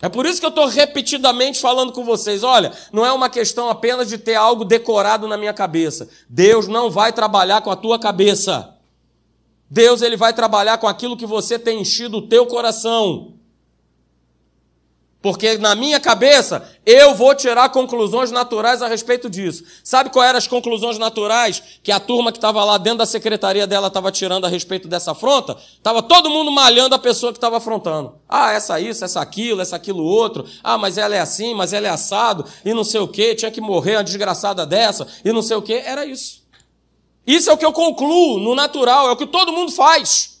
É 0.00 0.08
por 0.08 0.26
isso 0.26 0.38
que 0.38 0.46
eu 0.46 0.50
estou 0.50 0.66
repetidamente 0.66 1.60
falando 1.60 1.92
com 1.92 2.04
vocês. 2.04 2.44
Olha, 2.44 2.72
não 2.92 3.04
é 3.04 3.12
uma 3.12 3.28
questão 3.28 3.68
apenas 3.68 4.08
de 4.08 4.16
ter 4.16 4.36
algo 4.36 4.64
decorado 4.64 5.26
na 5.26 5.36
minha 5.36 5.52
cabeça. 5.52 6.08
Deus 6.28 6.68
não 6.68 6.88
vai 6.88 7.12
trabalhar 7.12 7.62
com 7.62 7.70
a 7.70 7.76
tua 7.76 7.98
cabeça. 7.98 8.76
Deus 9.68 10.00
ele 10.00 10.16
vai 10.16 10.32
trabalhar 10.32 10.78
com 10.78 10.86
aquilo 10.86 11.16
que 11.16 11.26
você 11.26 11.58
tem 11.58 11.80
enchido 11.80 12.18
o 12.18 12.28
teu 12.28 12.46
coração. 12.46 13.37
Porque 15.20 15.58
na 15.58 15.74
minha 15.74 15.98
cabeça, 15.98 16.68
eu 16.86 17.12
vou 17.12 17.34
tirar 17.34 17.68
conclusões 17.70 18.30
naturais 18.30 18.82
a 18.82 18.86
respeito 18.86 19.28
disso. 19.28 19.64
Sabe 19.82 20.10
quais 20.10 20.28
eram 20.28 20.38
as 20.38 20.46
conclusões 20.46 20.96
naturais 20.96 21.60
que 21.82 21.90
a 21.90 21.98
turma 21.98 22.30
que 22.30 22.38
estava 22.38 22.64
lá 22.64 22.78
dentro 22.78 22.98
da 22.98 23.06
secretaria 23.06 23.66
dela 23.66 23.88
estava 23.88 24.12
tirando 24.12 24.44
a 24.44 24.48
respeito 24.48 24.86
dessa 24.86 25.10
afronta? 25.10 25.56
Estava 25.76 26.04
todo 26.04 26.30
mundo 26.30 26.52
malhando 26.52 26.94
a 26.94 26.98
pessoa 27.00 27.32
que 27.32 27.38
estava 27.38 27.56
afrontando. 27.56 28.14
Ah, 28.28 28.52
essa 28.52 28.78
isso, 28.78 29.04
essa 29.04 29.20
aquilo, 29.20 29.60
essa 29.60 29.74
aquilo 29.74 30.04
outro. 30.04 30.46
Ah, 30.62 30.78
mas 30.78 30.96
ela 30.96 31.16
é 31.16 31.20
assim, 31.20 31.52
mas 31.52 31.72
ela 31.72 31.88
é 31.88 31.90
assado, 31.90 32.44
e 32.64 32.72
não 32.72 32.84
sei 32.84 33.00
o 33.00 33.08
quê, 33.08 33.34
tinha 33.34 33.50
que 33.50 33.60
morrer 33.60 33.96
uma 33.96 34.04
desgraçada 34.04 34.64
dessa, 34.64 35.04
e 35.24 35.32
não 35.32 35.42
sei 35.42 35.56
o 35.56 35.62
quê. 35.62 35.82
Era 35.84 36.06
isso. 36.06 36.46
Isso 37.26 37.50
é 37.50 37.52
o 37.52 37.58
que 37.58 37.66
eu 37.66 37.72
concluo 37.72 38.38
no 38.38 38.54
natural, 38.54 39.08
é 39.08 39.10
o 39.10 39.16
que 39.16 39.26
todo 39.26 39.52
mundo 39.52 39.72
faz. 39.72 40.38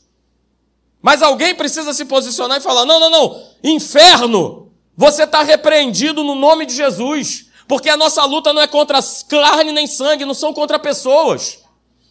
Mas 1.02 1.20
alguém 1.20 1.52
precisa 1.52 1.92
se 1.92 2.04
posicionar 2.04 2.58
e 2.58 2.62
falar: 2.62 2.84
não, 2.86 3.00
não, 3.00 3.10
não, 3.10 3.42
inferno! 3.64 4.67
Você 4.98 5.22
está 5.22 5.44
repreendido 5.44 6.24
no 6.24 6.34
nome 6.34 6.66
de 6.66 6.74
Jesus, 6.74 7.46
porque 7.68 7.88
a 7.88 7.96
nossa 7.96 8.24
luta 8.24 8.52
não 8.52 8.60
é 8.60 8.66
contra 8.66 8.98
carne 9.28 9.70
nem 9.70 9.86
sangue, 9.86 10.24
não 10.24 10.34
são 10.34 10.52
contra 10.52 10.76
pessoas. 10.76 11.60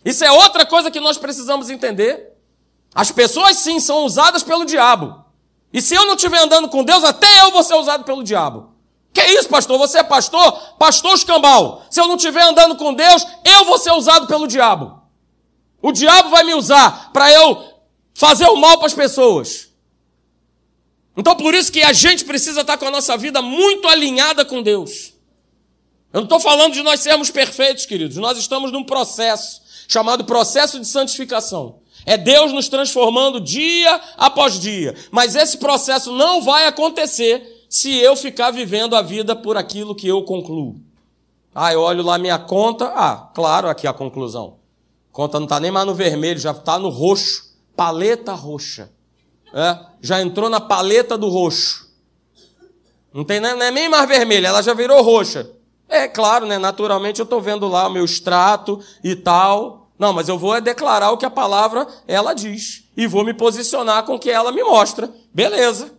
Isso 0.05 0.23
é 0.23 0.31
outra 0.31 0.65
coisa 0.65 0.89
que 0.89 1.01
nós 1.01 1.17
precisamos 1.17 1.69
entender. 1.69 2.31
As 2.95 3.11
pessoas 3.11 3.57
sim 3.57 3.81
são 3.81 4.05
usadas 4.05 4.41
pelo 4.41 4.63
diabo. 4.63 5.21
E 5.73 5.81
se 5.81 5.95
eu 5.95 6.05
não 6.05 6.15
estiver 6.15 6.39
andando 6.39 6.69
com 6.69 6.81
Deus, 6.81 7.03
até 7.03 7.27
eu 7.41 7.51
vou 7.51 7.61
ser 7.61 7.75
usado 7.75 8.05
pelo 8.05 8.23
diabo. 8.23 8.69
Que 9.11 9.21
isso, 9.21 9.49
pastor? 9.49 9.77
Você 9.79 9.97
é 9.97 10.03
pastor? 10.03 10.49
Pastor 10.79 11.13
escambau. 11.13 11.83
Se 11.89 11.99
eu 11.99 12.07
não 12.07 12.15
estiver 12.15 12.43
andando 12.43 12.77
com 12.77 12.93
Deus, 12.93 13.27
eu 13.43 13.65
vou 13.65 13.77
ser 13.77 13.91
usado 13.91 14.27
pelo 14.27 14.47
diabo. 14.47 15.01
O 15.81 15.91
diabo 15.91 16.29
vai 16.29 16.45
me 16.45 16.53
usar 16.53 17.11
para 17.11 17.29
eu 17.33 17.65
fazer 18.13 18.47
o 18.47 18.55
mal 18.55 18.77
para 18.77 18.87
as 18.87 18.93
pessoas. 18.93 19.66
Então 21.17 21.35
por 21.35 21.55
isso 21.55 21.71
que 21.71 21.81
a 21.81 21.91
gente 21.91 22.23
precisa 22.23 22.61
estar 22.61 22.77
com 22.77 22.85
a 22.85 22.91
nossa 22.91 23.17
vida 23.17 23.41
muito 23.41 23.87
alinhada 23.87 24.45
com 24.45 24.61
Deus. 24.61 25.13
Eu 26.13 26.21
não 26.21 26.23
estou 26.23 26.39
falando 26.39 26.73
de 26.73 26.83
nós 26.83 26.99
sermos 26.99 27.31
perfeitos, 27.31 27.87
queridos. 27.87 28.17
Nós 28.17 28.37
estamos 28.37 28.71
num 28.71 28.83
processo 28.83 29.61
chamado 29.87 30.25
processo 30.25 30.79
de 30.79 30.85
santificação. 30.85 31.79
É 32.05 32.17
Deus 32.17 32.53
nos 32.53 32.69
transformando 32.69 33.41
dia 33.41 33.99
após 34.15 34.59
dia. 34.59 34.95
Mas 35.09 35.35
esse 35.35 35.57
processo 35.57 36.11
não 36.11 36.41
vai 36.41 36.67
acontecer 36.67 37.65
se 37.67 37.97
eu 37.97 38.15
ficar 38.15 38.51
vivendo 38.51 38.95
a 38.95 39.01
vida 39.01 39.35
por 39.35 39.57
aquilo 39.57 39.95
que 39.95 40.07
eu 40.07 40.23
concluo. 40.23 40.79
Ah, 41.53 41.73
eu 41.73 41.81
olho 41.81 42.03
lá 42.03 42.17
minha 42.17 42.37
conta. 42.37 42.93
Ah, 42.95 43.29
claro, 43.33 43.67
aqui 43.67 43.87
a 43.87 43.93
conclusão. 43.93 44.57
Conta 45.11 45.39
não 45.39 45.45
está 45.45 45.59
nem 45.59 45.71
mais 45.71 45.87
no 45.87 45.95
vermelho, 45.95 46.39
já 46.39 46.51
está 46.51 46.77
no 46.77 46.89
roxo. 46.89 47.47
Paleta 47.75 48.33
roxa 48.33 48.89
é, 49.53 49.77
já 50.01 50.21
entrou 50.21 50.49
na 50.49 50.59
paleta 50.59 51.17
do 51.17 51.29
roxo. 51.29 51.87
Não, 53.13 53.23
tem, 53.23 53.39
não 53.39 53.49
é 53.61 53.71
nem 53.71 53.89
mais 53.89 54.07
vermelha, 54.07 54.47
ela 54.47 54.61
já 54.61 54.73
virou 54.73 55.01
roxa. 55.01 55.49
É 55.89 56.07
claro, 56.07 56.45
né? 56.45 56.57
Naturalmente 56.57 57.19
eu 57.19 57.23
estou 57.23 57.41
vendo 57.41 57.67
lá 57.67 57.87
o 57.87 57.91
meu 57.91 58.03
extrato 58.03 58.79
e 59.03 59.15
tal. 59.15 59.89
Não, 59.97 60.13
mas 60.13 60.27
eu 60.29 60.37
vou 60.37 60.55
é 60.55 60.61
declarar 60.61 61.11
o 61.11 61.17
que 61.17 61.25
a 61.25 61.29
palavra 61.29 61.87
ela 62.07 62.33
diz. 62.33 62.83
E 62.95 63.07
vou 63.07 63.23
me 63.23 63.33
posicionar 63.33 64.03
com 64.03 64.15
o 64.15 64.19
que 64.19 64.29
ela 64.29 64.51
me 64.51 64.63
mostra. 64.63 65.09
Beleza. 65.33 65.97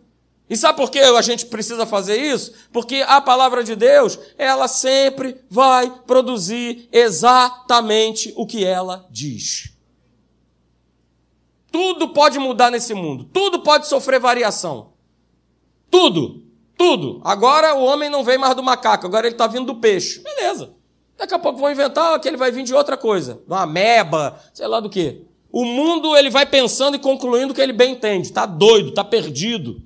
E 0.49 0.57
sabe 0.57 0.79
por 0.79 0.91
que 0.91 0.99
a 0.99 1.23
gente 1.23 1.47
precisa 1.47 1.85
fazer 1.85 2.17
isso? 2.17 2.53
Porque 2.73 3.05
a 3.07 3.21
palavra 3.21 3.63
de 3.63 3.77
Deus, 3.77 4.19
ela 4.39 4.67
sempre 4.67 5.37
vai 5.51 5.93
produzir 6.07 6.89
exatamente 6.91 8.33
o 8.37 8.47
que 8.47 8.65
ela 8.65 9.07
diz. 9.11 9.73
Tudo 11.71 12.09
pode 12.09 12.39
mudar 12.39 12.71
nesse 12.71 12.95
mundo. 12.95 13.25
Tudo 13.25 13.61
pode 13.61 13.87
sofrer 13.87 14.19
variação. 14.19 14.93
Tudo. 15.91 16.45
Tudo. 16.77 17.21
Agora 17.25 17.75
o 17.75 17.85
homem 17.85 18.09
não 18.09 18.23
vem 18.23 18.39
mais 18.39 18.55
do 18.55 18.63
macaco, 18.63 19.07
agora 19.07 19.27
ele 19.27 19.35
está 19.35 19.47
vindo 19.47 19.67
do 19.67 19.75
peixe. 19.75 20.21
Beleza. 20.21 20.73
Daqui 21.17 21.35
a 21.35 21.39
pouco 21.39 21.59
vão 21.59 21.71
inventar 21.71 22.19
que 22.21 22.29
ele 22.29 22.37
vai 22.37 22.53
vir 22.53 22.63
de 22.63 22.73
outra 22.73 22.97
coisa. 22.97 23.43
Uma 23.47 23.63
ameba, 23.63 24.41
sei 24.55 24.69
lá 24.69 24.79
do 24.79 24.89
que. 24.89 25.23
O 25.51 25.65
mundo 25.65 26.17
ele 26.17 26.31
vai 26.31 26.47
pensando 26.47 26.95
e 26.95 27.01
concluindo 27.01 27.53
que 27.53 27.61
ele 27.61 27.73
bem 27.73 27.95
entende. 27.95 28.29
Está 28.29 28.47
doido, 28.47 28.91
está 28.91 29.03
perdido. 29.03 29.83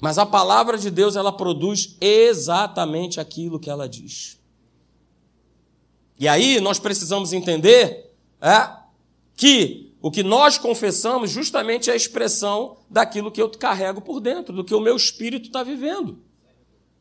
Mas 0.00 0.16
a 0.16 0.24
palavra 0.24 0.78
de 0.78 0.90
Deus 0.90 1.16
ela 1.16 1.32
produz 1.32 1.96
exatamente 2.00 3.18
aquilo 3.18 3.58
que 3.58 3.68
ela 3.68 3.88
diz. 3.88 4.38
E 6.18 6.28
aí 6.28 6.60
nós 6.60 6.78
precisamos 6.78 7.32
entender 7.32 8.12
é, 8.40 8.70
que 9.36 9.83
o 10.04 10.10
que 10.10 10.22
nós 10.22 10.58
confessamos 10.58 11.30
justamente 11.30 11.88
é 11.88 11.94
a 11.94 11.96
expressão 11.96 12.76
daquilo 12.90 13.32
que 13.32 13.40
eu 13.40 13.48
carrego 13.48 14.02
por 14.02 14.20
dentro, 14.20 14.54
do 14.54 14.62
que 14.62 14.74
o 14.74 14.80
meu 14.80 14.94
espírito 14.96 15.46
está 15.46 15.62
vivendo. 15.62 16.18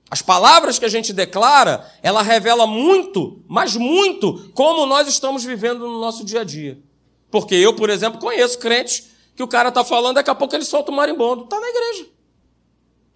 As 0.10 0.22
palavras 0.22 0.79
que 0.79 0.86
a 0.86 0.88
gente 0.88 1.12
declara, 1.12 1.86
ela 2.01 2.22
revela 2.22 2.65
muito, 2.65 3.43
mas 3.45 3.75
muito, 3.75 4.50
como 4.53 4.86
nós 4.86 5.05
estamos 5.10 5.43
vivendo 5.43 5.79
no 5.79 6.00
nosso 6.00 6.24
dia 6.24 6.39
a 6.39 6.43
dia. 6.45 6.81
Porque 7.29 7.53
eu, 7.55 7.75
por 7.75 7.89
exemplo, 7.89 8.22
conheço 8.22 8.57
crentes 8.57 9.10
que 9.36 9.43
o 9.43 9.50
cara 9.50 9.67
está 9.67 9.83
falando, 9.83 10.15
daqui 10.15 10.29
a 10.29 10.36
pouco 10.36 10.55
ele 10.55 10.63
solta 10.63 10.89
o 10.89 10.95
marimbondo. 10.95 11.43
Está 11.43 11.60
na 11.60 11.67
igreja. 11.67 12.07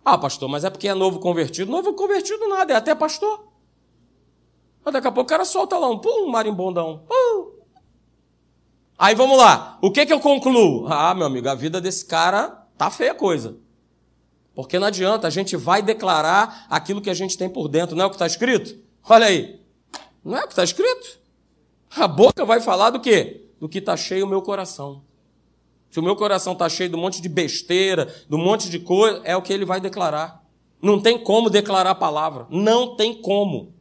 Ah, 0.04 0.18
pastor, 0.18 0.50
mas 0.50 0.66
é 0.66 0.70
porque 0.70 0.90
é 0.90 0.94
novo 0.94 1.20
convertido. 1.20 1.72
Novo 1.72 1.94
convertido 1.94 2.46
nada, 2.50 2.74
é 2.74 2.76
até 2.76 2.94
pastor. 2.94 3.48
Mas 4.84 4.94
daqui 4.94 5.08
a 5.08 5.12
pouco 5.14 5.28
o 5.28 5.30
cara 5.30 5.46
solta 5.46 5.78
lá 5.78 5.90
um 5.90 5.98
pum, 5.98 6.28
marimbondão. 6.28 7.06
Pum, 7.08 7.37
Aí 8.98 9.14
vamos 9.14 9.38
lá. 9.38 9.78
O 9.82 9.92
que 9.92 10.06
que 10.06 10.14
eu 10.14 10.20
concluo? 10.20 10.88
Ah, 10.88 11.14
meu 11.14 11.28
amigo, 11.28 11.48
a 11.48 11.56
vida 11.56 11.80
desse 11.80 12.06
cara 12.06 12.68
tá 12.78 12.90
feia 12.90 13.14
coisa. 13.14 13.58
Porque 14.56 14.80
não 14.80 14.88
adianta, 14.88 15.28
a 15.28 15.30
gente 15.30 15.56
vai 15.56 15.84
declarar 15.84 16.66
aquilo 16.68 17.02
que 17.02 17.10
a 17.10 17.14
gente 17.14 17.38
tem 17.38 17.48
por 17.48 17.68
dentro, 17.68 17.96
não 17.96 18.06
é 18.06 18.08
o 18.08 18.10
que 18.10 18.16
está 18.16 18.26
escrito? 18.26 18.76
Olha 19.08 19.28
aí. 19.28 19.62
Não 20.26 20.36
é 20.36 20.42
o 20.42 20.48
que 20.48 20.54
está 20.54 20.64
escrito? 20.64 21.20
A 21.96 22.08
boca 22.08 22.44
vai 22.44 22.60
falar 22.60 22.90
do 22.90 23.00
quê? 23.00 23.46
Do 23.60 23.70
que 23.70 23.78
está 23.78 23.96
cheio 23.96 24.26
o 24.26 24.30
meu 24.30 24.42
coração. 24.42 25.04
Se 25.92 26.00
o 26.00 26.04
meu 26.04 26.16
coração 26.16 26.54
está 26.54 26.68
cheio 26.68 26.90
de 26.90 26.96
um 26.96 27.00
monte 27.00 27.22
de 27.22 27.30
besteira, 27.30 28.14
de 28.28 28.36
um 28.36 28.44
monte 28.44 28.70
de 28.70 28.80
coisa, 28.80 29.22
é 29.24 29.36
o 29.36 29.42
que 29.42 29.54
ele 29.54 29.64
vai 29.64 29.80
declarar. 29.80 30.44
Não 30.82 31.00
tem 31.00 31.18
como 31.18 31.50
declarar 31.50 31.92
a 31.92 31.96
palavra. 31.96 32.48
Não 32.50 32.96
tem 32.96 33.22
como. 33.22 33.74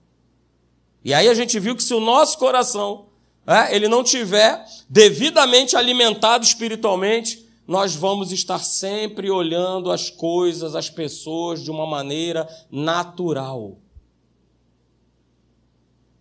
E 1.02 1.12
aí 1.14 1.28
a 1.28 1.34
gente 1.34 1.58
viu 1.58 1.74
que 1.74 1.82
se 1.82 1.94
o 1.94 2.00
nosso 2.00 2.38
coração 2.38 3.06
é, 3.46 3.74
ele 3.74 3.86
não 3.86 4.02
tiver 4.02 4.64
devidamente 4.88 5.76
alimentado 5.76 6.44
espiritualmente, 6.44 7.46
nós 7.66 7.94
vamos 7.94 8.32
estar 8.32 8.58
sempre 8.58 9.30
olhando 9.30 9.90
as 9.90 10.10
coisas, 10.10 10.74
as 10.74 10.90
pessoas 10.90 11.62
de 11.62 11.70
uma 11.70 11.86
maneira 11.86 12.48
natural. 12.70 13.78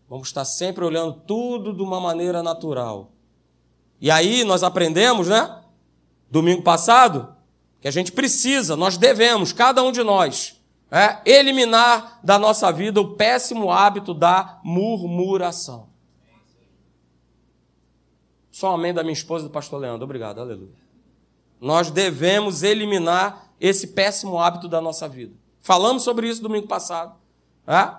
Vamos 0.10 0.27
estar 0.27 0.46
sempre 0.46 0.84
olhando 0.84 1.22
tudo 1.25 1.74
de 1.74 1.82
uma 1.82 2.00
maneira 2.00 2.44
natural. 2.44 3.12
E 4.00 4.12
aí 4.12 4.44
nós 4.44 4.63
aprendemos, 4.63 5.27
né? 5.27 5.62
Domingo 6.29 6.62
passado, 6.62 7.36
que 7.82 7.88
a 7.88 7.91
gente 7.91 8.12
precisa, 8.12 8.75
nós 8.75 8.98
devemos, 8.98 9.51
cada 9.51 9.82
um 9.82 9.91
de 9.91 10.03
nós, 10.03 10.60
é, 10.91 11.20
eliminar 11.25 12.20
da 12.24 12.38
nossa 12.38 12.72
vida 12.72 13.01
o 13.01 13.15
péssimo 13.15 13.72
hábito 13.72 14.13
da 14.13 14.60
murmuração. 14.63 15.95
Só 18.56 18.74
amém 18.74 18.94
da 18.94 19.04
minha 19.04 19.12
esposa 19.12 19.44
e 19.44 19.48
do 19.50 19.52
pastor 19.52 19.82
Leandro. 19.82 20.06
Obrigado, 20.06 20.40
aleluia. 20.40 20.72
Nós 21.60 21.92
devemos 21.92 22.64
eliminar 22.64 23.52
esse 23.60 23.88
péssimo 23.88 24.40
hábito 24.40 24.70
da 24.70 24.80
nossa 24.80 25.10
vida. 25.10 25.36
Falamos 25.60 26.04
sobre 26.04 26.30
isso 26.30 26.42
domingo 26.42 26.66
passado. 26.66 27.18
É? 27.68 27.94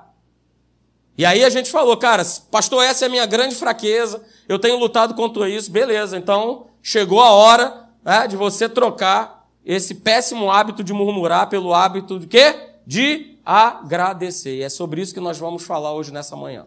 E 1.18 1.26
aí 1.26 1.44
a 1.44 1.50
gente 1.50 1.70
falou, 1.70 1.94
cara, 1.98 2.24
pastor, 2.50 2.82
essa 2.82 3.04
é 3.04 3.06
a 3.06 3.10
minha 3.10 3.26
grande 3.26 3.54
fraqueza, 3.54 4.24
eu 4.48 4.58
tenho 4.58 4.78
lutado 4.78 5.12
contra 5.12 5.46
isso, 5.46 5.70
beleza, 5.70 6.16
então 6.16 6.68
chegou 6.80 7.20
a 7.20 7.32
hora 7.32 7.90
é, 8.02 8.26
de 8.26 8.34
você 8.34 8.66
trocar 8.66 9.46
esse 9.62 9.96
péssimo 9.96 10.50
hábito 10.50 10.82
de 10.82 10.94
murmurar 10.94 11.50
pelo 11.50 11.74
hábito 11.74 12.18
de 12.18 12.26
quê? 12.28 12.78
De 12.86 13.36
agradecer. 13.44 14.56
E 14.56 14.62
é 14.62 14.70
sobre 14.70 15.02
isso 15.02 15.12
que 15.12 15.20
nós 15.20 15.36
vamos 15.36 15.64
falar 15.64 15.92
hoje 15.92 16.10
nessa 16.10 16.34
manhã. 16.34 16.66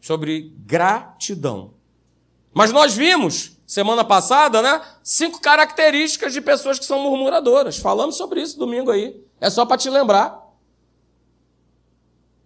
Sobre 0.00 0.54
gratidão. 0.64 1.82
Mas 2.54 2.70
nós 2.70 2.94
vimos, 2.94 3.58
semana 3.66 4.04
passada, 4.04 4.62
né? 4.62 4.80
Cinco 5.02 5.40
características 5.40 6.32
de 6.32 6.40
pessoas 6.40 6.78
que 6.78 6.84
são 6.84 7.00
murmuradoras. 7.00 7.76
Falamos 7.76 8.16
sobre 8.16 8.40
isso 8.40 8.58
domingo 8.58 8.90
aí. 8.90 9.20
É 9.40 9.50
só 9.50 9.66
para 9.66 9.76
te 9.76 9.90
lembrar. 9.90 10.40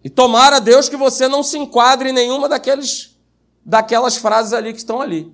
E 0.03 0.09
tomara 0.09 0.59
Deus 0.59 0.89
que 0.89 0.97
você 0.97 1.27
não 1.27 1.43
se 1.43 1.57
enquadre 1.57 2.09
em 2.09 2.13
nenhuma 2.13 2.49
daqueles, 2.49 3.17
daquelas 3.63 4.17
frases 4.17 4.53
ali 4.53 4.73
que 4.73 4.79
estão 4.79 4.99
ali. 4.99 5.31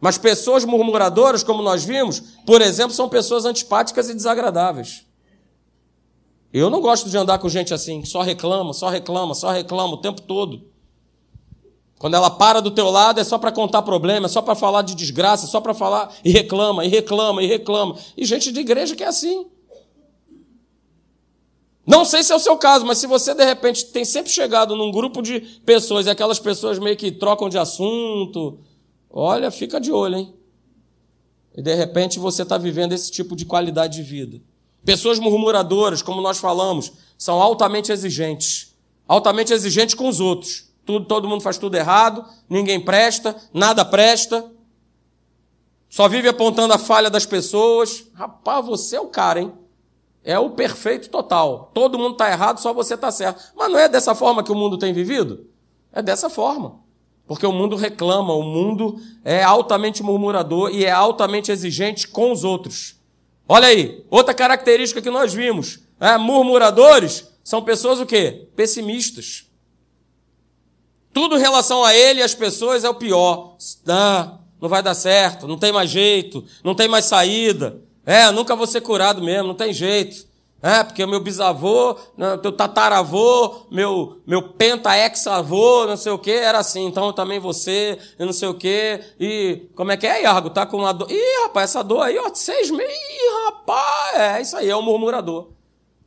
Mas 0.00 0.18
pessoas 0.18 0.64
murmuradoras, 0.64 1.42
como 1.42 1.62
nós 1.62 1.82
vimos, 1.82 2.20
por 2.46 2.60
exemplo, 2.60 2.92
são 2.92 3.08
pessoas 3.08 3.44
antipáticas 3.44 4.08
e 4.08 4.14
desagradáveis. 4.14 5.06
Eu 6.52 6.70
não 6.70 6.80
gosto 6.80 7.08
de 7.10 7.16
andar 7.16 7.38
com 7.38 7.48
gente 7.48 7.74
assim, 7.74 8.02
que 8.02 8.08
só 8.08 8.22
reclama, 8.22 8.72
só 8.72 8.88
reclama, 8.88 9.34
só 9.34 9.50
reclama 9.50 9.94
o 9.94 10.00
tempo 10.00 10.22
todo. 10.22 10.75
Quando 11.98 12.14
ela 12.14 12.30
para 12.30 12.60
do 12.60 12.70
teu 12.70 12.90
lado 12.90 13.20
é 13.20 13.24
só 13.24 13.38
para 13.38 13.50
contar 13.50 13.82
problema, 13.82 14.26
é 14.26 14.28
só 14.28 14.42
para 14.42 14.54
falar 14.54 14.82
de 14.82 14.94
desgraça, 14.94 15.46
é 15.46 15.48
só 15.48 15.60
para 15.60 15.72
falar 15.72 16.14
e 16.24 16.30
reclama, 16.30 16.84
e 16.84 16.88
reclama, 16.88 17.42
e 17.42 17.46
reclama. 17.46 17.96
E 18.16 18.24
gente 18.24 18.52
de 18.52 18.60
igreja 18.60 18.94
que 18.94 19.02
é 19.02 19.08
assim. 19.08 19.46
Não 21.86 22.04
sei 22.04 22.22
se 22.22 22.32
é 22.32 22.36
o 22.36 22.40
seu 22.40 22.56
caso, 22.58 22.84
mas 22.84 22.98
se 22.98 23.06
você 23.06 23.32
de 23.32 23.44
repente 23.44 23.86
tem 23.86 24.04
sempre 24.04 24.30
chegado 24.30 24.74
num 24.74 24.90
grupo 24.90 25.22
de 25.22 25.40
pessoas 25.64 26.06
e 26.06 26.10
aquelas 26.10 26.38
pessoas 26.38 26.78
meio 26.78 26.96
que 26.96 27.12
trocam 27.12 27.48
de 27.48 27.56
assunto, 27.56 28.58
olha, 29.08 29.50
fica 29.50 29.80
de 29.80 29.92
olho, 29.92 30.16
hein? 30.16 30.34
E 31.56 31.62
de 31.62 31.74
repente 31.74 32.18
você 32.18 32.42
está 32.42 32.58
vivendo 32.58 32.92
esse 32.92 33.10
tipo 33.10 33.34
de 33.34 33.46
qualidade 33.46 33.96
de 33.96 34.02
vida. 34.02 34.42
Pessoas 34.84 35.18
murmuradoras, 35.18 36.02
como 36.02 36.20
nós 36.20 36.38
falamos, 36.38 36.92
são 37.16 37.40
altamente 37.40 37.90
exigentes. 37.90 38.74
Altamente 39.08 39.52
exigentes 39.52 39.94
com 39.94 40.08
os 40.08 40.20
outros. 40.20 40.66
Tudo, 40.86 41.04
todo 41.04 41.28
mundo 41.28 41.42
faz 41.42 41.58
tudo 41.58 41.76
errado, 41.76 42.24
ninguém 42.48 42.80
presta, 42.80 43.36
nada 43.52 43.84
presta. 43.84 44.48
Só 45.88 46.08
vive 46.08 46.28
apontando 46.28 46.72
a 46.72 46.78
falha 46.78 47.10
das 47.10 47.26
pessoas. 47.26 48.06
Rapaz, 48.14 48.64
você 48.64 48.96
é 48.96 49.00
o 49.00 49.08
cara, 49.08 49.40
hein? 49.40 49.52
É 50.22 50.38
o 50.38 50.50
perfeito 50.50 51.10
total. 51.10 51.70
Todo 51.74 51.98
mundo 51.98 52.12
está 52.12 52.30
errado, 52.30 52.60
só 52.60 52.72
você 52.72 52.94
está 52.94 53.10
certo. 53.10 53.52
Mas 53.56 53.70
não 53.70 53.78
é 53.78 53.88
dessa 53.88 54.14
forma 54.14 54.42
que 54.42 54.52
o 54.52 54.54
mundo 54.54 54.78
tem 54.78 54.92
vivido? 54.92 55.46
É 55.92 56.00
dessa 56.00 56.30
forma. 56.30 56.80
Porque 57.26 57.46
o 57.46 57.52
mundo 57.52 57.74
reclama, 57.74 58.32
o 58.32 58.42
mundo 58.42 59.00
é 59.24 59.42
altamente 59.42 60.02
murmurador 60.02 60.70
e 60.70 60.84
é 60.84 60.90
altamente 60.90 61.50
exigente 61.50 62.06
com 62.06 62.30
os 62.30 62.44
outros. 62.44 62.96
Olha 63.48 63.68
aí, 63.68 64.04
outra 64.08 64.34
característica 64.34 65.02
que 65.02 65.10
nós 65.10 65.32
vimos. 65.34 65.80
É, 65.98 66.16
murmuradores 66.16 67.28
são 67.42 67.62
pessoas 67.62 68.00
o 68.00 68.06
quê? 68.06 68.48
Pessimistas. 68.54 69.45
Tudo 71.16 71.38
em 71.38 71.40
relação 71.40 71.82
a 71.82 71.94
ele 71.94 72.20
e 72.20 72.22
as 72.22 72.34
pessoas 72.34 72.84
é 72.84 72.90
o 72.90 72.94
pior. 72.94 73.56
Ah, 73.88 74.34
não 74.60 74.68
vai 74.68 74.82
dar 74.82 74.92
certo, 74.92 75.48
não 75.48 75.56
tem 75.56 75.72
mais 75.72 75.88
jeito, 75.88 76.44
não 76.62 76.74
tem 76.74 76.88
mais 76.88 77.06
saída. 77.06 77.80
É, 78.04 78.30
nunca 78.30 78.54
vou 78.54 78.66
ser 78.66 78.82
curado 78.82 79.22
mesmo, 79.22 79.48
não 79.48 79.54
tem 79.54 79.72
jeito. 79.72 80.26
É, 80.62 80.84
porque 80.84 81.06
meu 81.06 81.18
bisavô, 81.18 81.96
né, 82.18 82.36
teu 82.36 82.52
tataravô, 82.52 83.62
meu, 83.70 84.20
meu 84.26 84.42
penta-ex-avô, 84.42 85.86
não 85.86 85.96
sei 85.96 86.12
o 86.12 86.18
que, 86.18 86.32
era 86.32 86.58
assim. 86.58 86.84
Então 86.84 87.06
eu 87.06 87.14
também 87.14 87.40
você, 87.40 87.98
não 88.18 88.34
sei 88.34 88.48
o 88.48 88.54
que. 88.54 89.00
E 89.18 89.70
como 89.74 89.92
é 89.92 89.96
que 89.96 90.06
é, 90.06 90.20
Iago? 90.20 90.50
Tá 90.50 90.66
com 90.66 90.76
uma 90.76 90.92
dor. 90.92 91.10
Ih, 91.10 91.42
rapaz, 91.44 91.70
essa 91.70 91.82
dor 91.82 92.02
aí, 92.02 92.18
ó, 92.18 92.30
seis 92.34 92.70
meses. 92.70 92.94
Ih, 92.94 93.44
rapaz, 93.46 94.20
é 94.20 94.42
isso 94.42 94.54
aí, 94.54 94.68
é 94.68 94.76
o 94.76 94.82
murmurador. 94.82 95.55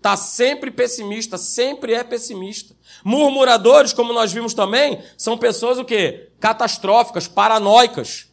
Tá 0.01 0.15
sempre 0.15 0.72
pessimista, 0.72 1.38
sempre 1.38 1.94
é 1.94 2.03
pessimista. 2.03 2.75
Murmuradores, 3.03 3.94
como 3.94 4.13
nós 4.13 4.32
vimos 4.32 4.53
também, 4.53 5.01
são 5.18 5.38
pessoas 5.38 5.77
o 5.77 5.86
quê? 5.86 6.29
Catastróficas, 6.39 7.27
paranoicas 7.27 8.29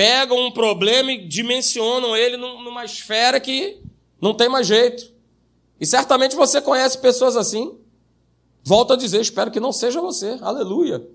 pegam 0.00 0.46
um 0.46 0.50
problema 0.50 1.12
e 1.12 1.28
dimensionam 1.28 2.16
ele 2.16 2.38
numa 2.38 2.86
esfera 2.86 3.38
que 3.38 3.82
não 4.18 4.32
tem 4.32 4.48
mais 4.48 4.66
jeito. 4.66 5.12
E 5.78 5.84
certamente 5.84 6.34
você 6.34 6.58
conhece 6.58 6.96
pessoas 6.96 7.36
assim. 7.36 7.78
Volto 8.64 8.94
a 8.94 8.96
dizer, 8.96 9.20
espero 9.20 9.50
que 9.50 9.60
não 9.60 9.72
seja 9.72 10.00
você. 10.00 10.38
Aleluia. 10.40 11.06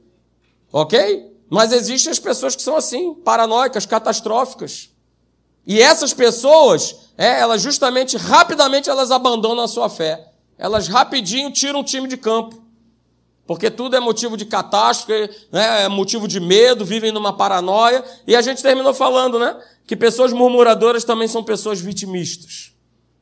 Ok? 0.71 1.31
Mas 1.49 1.71
existem 1.71 2.11
as 2.11 2.19
pessoas 2.19 2.55
que 2.55 2.61
são 2.61 2.75
assim, 2.75 3.15
paranoicas, 3.15 3.87
catastróficas. 3.87 4.91
E 5.65 5.81
essas 5.81 6.13
pessoas, 6.13 6.95
é, 7.17 7.39
elas 7.39 7.61
justamente, 7.61 8.17
rapidamente, 8.17 8.89
elas 8.89 9.11
abandonam 9.11 9.63
a 9.63 9.67
sua 9.67 9.89
fé. 9.89 10.31
Elas 10.57 10.87
rapidinho 10.87 11.51
tiram 11.51 11.81
o 11.81 11.83
time 11.83 12.07
de 12.07 12.17
campo. 12.17 12.63
Porque 13.47 13.69
tudo 13.69 13.95
é 13.95 13.99
motivo 13.99 14.35
de 14.35 14.45
catástrofe, 14.45 15.29
né? 15.51 15.83
é 15.83 15.87
motivo 15.87 16.27
de 16.27 16.39
medo, 16.39 16.83
vivem 16.83 17.11
numa 17.11 17.33
paranoia. 17.33 18.03
E 18.25 18.35
a 18.35 18.41
gente 18.41 18.61
terminou 18.61 18.93
falando, 18.93 19.37
né? 19.37 19.55
Que 19.85 19.95
pessoas 19.95 20.33
murmuradoras 20.33 21.03
também 21.03 21.27
são 21.27 21.43
pessoas 21.43 21.79
vitimistas. 21.79 22.73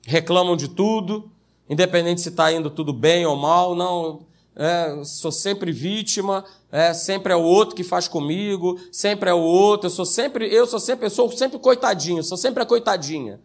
Reclamam 0.05 0.55
de 0.55 0.69
tudo, 0.69 1.29
independente 1.69 2.21
se 2.21 2.29
está 2.29 2.51
indo 2.51 2.69
tudo 2.69 2.93
bem 2.93 3.25
ou 3.25 3.35
mal, 3.35 3.75
não. 3.75 4.21
É, 4.55 5.01
sou 5.03 5.31
sempre 5.31 5.71
vítima, 5.71 6.45
é, 6.73 6.91
sempre 6.91 7.31
é 7.31 7.35
o 7.35 7.43
outro 7.43 7.75
que 7.75 7.83
faz 7.83 8.07
comigo, 8.07 8.79
sempre 8.91 9.29
é 9.29 9.33
o 9.33 9.37
outro, 9.37 9.85
eu 9.85 9.91
sou 9.91 10.07
sempre, 10.07 10.51
eu 10.51 10.65
sou 10.65 10.79
sempre, 10.79 11.05
eu 11.05 11.09
sou 11.11 11.31
sempre 11.31 11.59
coitadinho, 11.59 12.23
sou 12.23 12.35
sempre 12.35 12.63
a 12.63 12.65
coitadinha. 12.65 13.39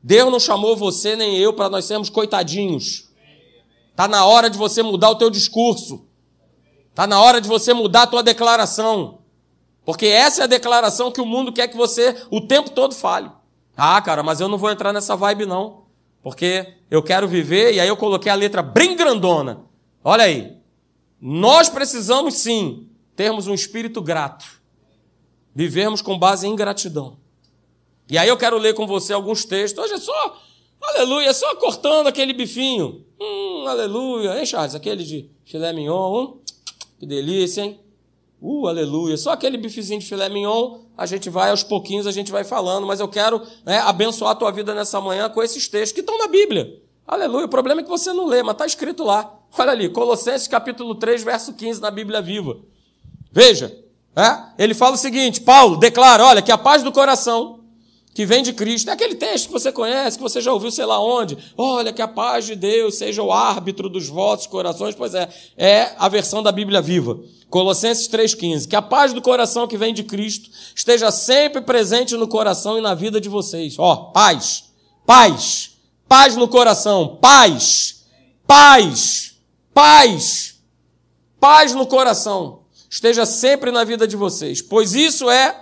Deus 0.00 0.30
não 0.30 0.38
chamou 0.38 0.76
você 0.76 1.16
nem 1.16 1.36
eu 1.36 1.52
para 1.52 1.68
nós 1.68 1.84
sermos 1.84 2.08
coitadinhos. 2.08 3.10
Está 3.90 4.06
na 4.06 4.24
hora 4.24 4.48
de 4.48 4.56
você 4.56 4.84
mudar 4.84 5.10
o 5.10 5.16
teu 5.16 5.30
discurso. 5.30 6.06
Está 6.90 7.08
na 7.08 7.20
hora 7.20 7.40
de 7.40 7.48
você 7.48 7.74
mudar 7.74 8.02
a 8.02 8.06
tua 8.06 8.22
declaração. 8.22 9.18
Porque 9.84 10.06
essa 10.06 10.42
é 10.42 10.44
a 10.44 10.46
declaração 10.46 11.10
que 11.10 11.20
o 11.20 11.26
mundo 11.26 11.52
quer 11.52 11.66
que 11.66 11.76
você 11.76 12.14
o 12.30 12.40
tempo 12.40 12.70
todo 12.70 12.94
fale. 12.94 13.32
Ah, 13.76 14.00
cara, 14.00 14.22
mas 14.22 14.40
eu 14.40 14.46
não 14.46 14.58
vou 14.58 14.70
entrar 14.70 14.92
nessa 14.92 15.16
vibe 15.16 15.44
não. 15.44 15.86
Porque 16.22 16.74
eu 16.88 17.02
quero 17.02 17.26
viver, 17.26 17.74
e 17.74 17.80
aí 17.80 17.88
eu 17.88 17.96
coloquei 17.96 18.30
a 18.30 18.36
letra 18.36 18.62
bem 18.62 18.94
grandona. 18.94 19.62
Olha 20.04 20.22
aí. 20.22 20.62
Nós 21.26 21.70
precisamos 21.70 22.34
sim 22.34 22.86
termos 23.16 23.46
um 23.46 23.54
espírito 23.54 24.02
grato. 24.02 24.44
Vivermos 25.54 26.02
com 26.02 26.18
base 26.18 26.46
em 26.46 26.54
gratidão. 26.54 27.16
E 28.10 28.18
aí 28.18 28.28
eu 28.28 28.36
quero 28.36 28.58
ler 28.58 28.74
com 28.74 28.86
você 28.86 29.14
alguns 29.14 29.46
textos. 29.46 29.82
Hoje 29.82 29.94
é 29.94 29.98
só 29.98 30.38
Aleluia, 30.82 31.32
só 31.32 31.54
cortando 31.56 32.08
aquele 32.08 32.34
bifinho. 32.34 33.06
Hum, 33.18 33.64
aleluia. 33.66 34.38
Hein, 34.38 34.44
Charles? 34.44 34.74
Aquele 34.74 35.02
de 35.02 35.30
filé 35.46 35.72
mignon. 35.72 36.14
Hum, 36.14 36.38
que 36.98 37.06
delícia, 37.06 37.62
hein? 37.62 37.80
Uh, 38.38 38.66
aleluia. 38.66 39.16
Só 39.16 39.32
aquele 39.32 39.56
bifezinho 39.56 40.00
de 40.00 40.06
filé 40.06 40.28
mignon, 40.28 40.80
a 40.94 41.06
gente 41.06 41.30
vai 41.30 41.48
aos 41.48 41.62
pouquinhos, 41.62 42.06
a 42.06 42.12
gente 42.12 42.30
vai 42.30 42.44
falando, 42.44 42.86
mas 42.86 43.00
eu 43.00 43.08
quero 43.08 43.40
né, 43.64 43.78
abençoar 43.78 44.32
a 44.32 44.34
tua 44.34 44.50
vida 44.50 44.74
nessa 44.74 45.00
manhã 45.00 45.30
com 45.30 45.42
esses 45.42 45.66
textos 45.66 45.92
que 45.92 46.00
estão 46.00 46.18
na 46.18 46.28
Bíblia. 46.28 46.82
Aleluia. 47.06 47.46
O 47.46 47.48
problema 47.48 47.80
é 47.80 47.84
que 47.84 47.88
você 47.88 48.12
não 48.12 48.26
lê, 48.26 48.42
mas 48.42 48.52
está 48.52 48.66
escrito 48.66 49.02
lá. 49.02 49.40
Olha 49.56 49.72
ali, 49.72 49.88
Colossenses 49.88 50.48
capítulo 50.48 50.94
3, 50.94 51.22
verso 51.22 51.52
15 51.52 51.80
na 51.80 51.90
Bíblia 51.90 52.20
Viva. 52.20 52.58
Veja, 53.30 53.76
é? 54.16 54.62
ele 54.62 54.74
fala 54.74 54.94
o 54.94 54.98
seguinte: 54.98 55.40
Paulo 55.40 55.76
declara, 55.76 56.24
olha, 56.24 56.42
que 56.42 56.52
a 56.52 56.58
paz 56.58 56.82
do 56.82 56.92
coração 56.92 57.64
que 58.14 58.24
vem 58.24 58.42
de 58.42 58.52
Cristo. 58.52 58.88
É 58.88 58.92
aquele 58.92 59.16
texto 59.16 59.46
que 59.46 59.52
você 59.52 59.72
conhece, 59.72 60.16
que 60.16 60.22
você 60.22 60.40
já 60.40 60.52
ouviu 60.52 60.70
sei 60.70 60.86
lá 60.86 61.00
onde. 61.00 61.36
Olha, 61.58 61.92
que 61.92 62.00
a 62.00 62.06
paz 62.06 62.46
de 62.46 62.54
Deus 62.54 62.94
seja 62.94 63.22
o 63.22 63.32
árbitro 63.32 63.88
dos 63.88 64.08
vossos 64.08 64.46
corações. 64.46 64.94
Pois 64.94 65.14
é, 65.14 65.28
é 65.56 65.92
a 65.98 66.08
versão 66.08 66.42
da 66.42 66.52
Bíblia 66.52 66.80
viva. 66.80 67.18
Colossenses 67.50 68.08
3,15. 68.08 68.68
Que 68.68 68.76
a 68.76 68.82
paz 68.82 69.12
do 69.12 69.20
coração 69.20 69.66
que 69.66 69.76
vem 69.76 69.92
de 69.92 70.04
Cristo 70.04 70.48
esteja 70.74 71.10
sempre 71.10 71.60
presente 71.60 72.16
no 72.16 72.28
coração 72.28 72.78
e 72.78 72.80
na 72.80 72.94
vida 72.94 73.20
de 73.20 73.28
vocês. 73.28 73.74
Ó, 73.78 73.96
paz, 74.12 74.64
paz, 75.04 75.72
paz 76.08 76.36
no 76.36 76.46
coração, 76.46 77.18
paz, 77.20 78.04
paz, 78.46 79.33
paz, 79.74 80.60
paz 81.38 81.74
no 81.74 81.86
coração. 81.86 82.60
Esteja 82.88 83.26
sempre 83.26 83.70
na 83.70 83.84
vida 83.84 84.06
de 84.06 84.16
vocês, 84.16 84.62
pois 84.62 84.94
isso 84.94 85.28
é 85.28 85.54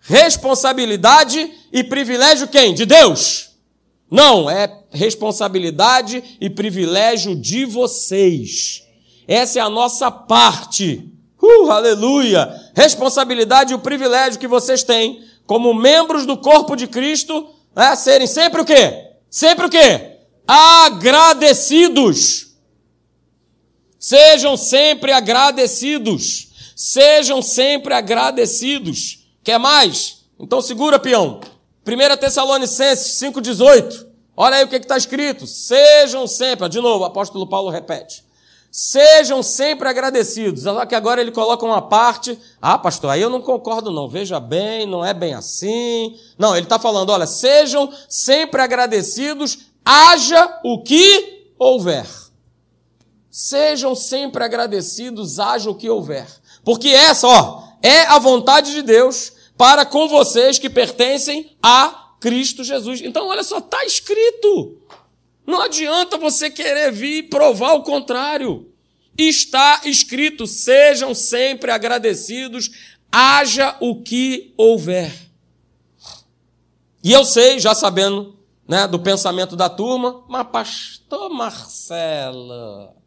responsabilidade 0.00 1.52
e 1.72 1.84
privilégio 1.84 2.48
quem? 2.48 2.74
De 2.74 2.86
Deus? 2.86 3.50
Não, 4.10 4.48
é 4.48 4.84
responsabilidade 4.90 6.38
e 6.40 6.48
privilégio 6.48 7.36
de 7.36 7.66
vocês. 7.66 8.84
Essa 9.28 9.58
é 9.58 9.62
a 9.62 9.68
nossa 9.68 10.10
parte. 10.10 11.12
Uh, 11.40 11.70
aleluia! 11.70 12.50
Responsabilidade 12.74 13.72
e 13.72 13.76
o 13.76 13.80
privilégio 13.80 14.40
que 14.40 14.48
vocês 14.48 14.82
têm 14.82 15.22
como 15.48 15.72
membros 15.72 16.26
do 16.26 16.36
corpo 16.36 16.76
de 16.76 16.86
Cristo, 16.86 17.48
é 17.74 17.96
serem 17.96 18.26
sempre 18.26 18.60
o 18.60 18.66
quê? 18.66 19.14
Sempre 19.30 19.64
o 19.64 19.70
quê? 19.70 20.18
Agradecidos. 20.46 22.47
Sejam 23.98 24.56
sempre 24.56 25.12
agradecidos. 25.12 26.48
Sejam 26.76 27.42
sempre 27.42 27.92
agradecidos. 27.94 29.26
Quer 29.42 29.58
mais? 29.58 30.24
Então 30.38 30.62
segura, 30.62 30.98
peão. 30.98 31.40
1 31.86 32.16
Tessalonicenses 32.18 33.20
5,18. 33.20 34.06
Olha 34.36 34.58
aí 34.58 34.64
o 34.64 34.68
que 34.68 34.76
está 34.76 34.96
escrito. 34.96 35.46
Sejam 35.46 36.26
sempre, 36.26 36.68
de 36.68 36.80
novo, 36.80 37.02
o 37.02 37.06
apóstolo 37.06 37.46
Paulo 37.48 37.70
repete. 37.70 38.24
Sejam 38.70 39.42
sempre 39.42 39.88
agradecidos. 39.88 40.66
Olha 40.66 40.86
que 40.86 40.94
agora 40.94 41.20
ele 41.20 41.32
coloca 41.32 41.64
uma 41.64 41.82
parte. 41.82 42.38
Ah, 42.60 42.78
pastor, 42.78 43.10
aí 43.10 43.20
eu 43.20 43.30
não 43.30 43.40
concordo, 43.40 43.90
não. 43.90 44.08
Veja 44.08 44.38
bem, 44.38 44.86
não 44.86 45.04
é 45.04 45.12
bem 45.12 45.34
assim. 45.34 46.14
Não, 46.38 46.54
ele 46.54 46.66
está 46.66 46.78
falando: 46.78 47.10
olha, 47.10 47.26
sejam 47.26 47.92
sempre 48.08 48.60
agradecidos, 48.60 49.58
haja 49.84 50.60
o 50.62 50.82
que 50.82 51.52
houver. 51.58 52.06
Sejam 53.40 53.94
sempre 53.94 54.42
agradecidos, 54.42 55.38
haja 55.38 55.70
o 55.70 55.74
que 55.76 55.88
houver. 55.88 56.26
Porque 56.64 56.88
essa, 56.88 57.28
ó, 57.28 57.68
é 57.80 58.00
a 58.06 58.18
vontade 58.18 58.72
de 58.72 58.82
Deus 58.82 59.32
para 59.56 59.86
com 59.86 60.08
vocês 60.08 60.58
que 60.58 60.68
pertencem 60.68 61.56
a 61.62 62.14
Cristo 62.18 62.64
Jesus. 62.64 63.00
Então, 63.00 63.28
olha 63.28 63.44
só, 63.44 63.58
está 63.58 63.84
escrito. 63.84 64.82
Não 65.46 65.60
adianta 65.62 66.18
você 66.18 66.50
querer 66.50 66.90
vir 66.90 67.28
provar 67.28 67.74
o 67.74 67.84
contrário. 67.84 68.72
Está 69.16 69.82
escrito: 69.84 70.44
sejam 70.44 71.14
sempre 71.14 71.70
agradecidos, 71.70 72.72
haja 73.12 73.76
o 73.78 74.02
que 74.02 74.52
houver. 74.56 75.12
E 77.04 77.12
eu 77.12 77.24
sei, 77.24 77.60
já 77.60 77.72
sabendo 77.72 78.36
né, 78.66 78.88
do 78.88 78.98
pensamento 78.98 79.54
da 79.54 79.68
turma, 79.68 80.24
mas 80.28 80.48
pastor 80.48 81.30
Marcelo, 81.30 82.97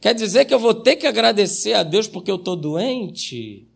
quer 0.00 0.14
dizer 0.14 0.44
que 0.44 0.54
eu 0.54 0.58
vou 0.58 0.74
ter 0.74 0.96
que 0.96 1.06
agradecer 1.06 1.74
a 1.74 1.82
Deus 1.82 2.08
porque 2.08 2.30
eu 2.30 2.36
estou 2.36 2.56
doente? 2.56 3.66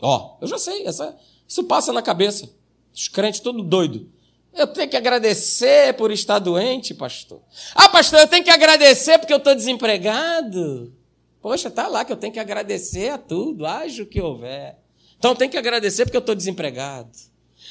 Ó, 0.00 0.36
eu 0.40 0.46
já 0.46 0.58
sei, 0.58 0.86
essa, 0.86 1.16
isso 1.48 1.64
passa 1.64 1.92
na 1.92 2.02
cabeça. 2.02 2.50
Os 2.92 3.08
crentes 3.08 3.40
tudo 3.40 3.62
doido. 3.62 4.08
Eu 4.52 4.68
tenho 4.68 4.88
que 4.88 4.96
agradecer 4.96 5.94
por 5.94 6.12
estar 6.12 6.38
doente, 6.38 6.94
pastor. 6.94 7.40
Ah, 7.74 7.88
pastor, 7.88 8.20
eu 8.20 8.28
tenho 8.28 8.44
que 8.44 8.50
agradecer 8.50 9.18
porque 9.18 9.32
eu 9.32 9.38
estou 9.38 9.54
desempregado. 9.54 10.94
Poxa, 11.42 11.70
tá 11.70 11.88
lá 11.88 12.04
que 12.04 12.12
eu 12.12 12.16
tenho 12.16 12.32
que 12.32 12.38
agradecer 12.38 13.10
a 13.10 13.18
tudo, 13.18 13.66
haja 13.66 14.04
o 14.04 14.06
que 14.06 14.20
houver. 14.20 14.78
Então 15.18 15.32
eu 15.32 15.36
tenho 15.36 15.50
que 15.50 15.58
agradecer 15.58 16.04
porque 16.04 16.16
eu 16.16 16.20
estou 16.20 16.34
desempregado. 16.34 17.10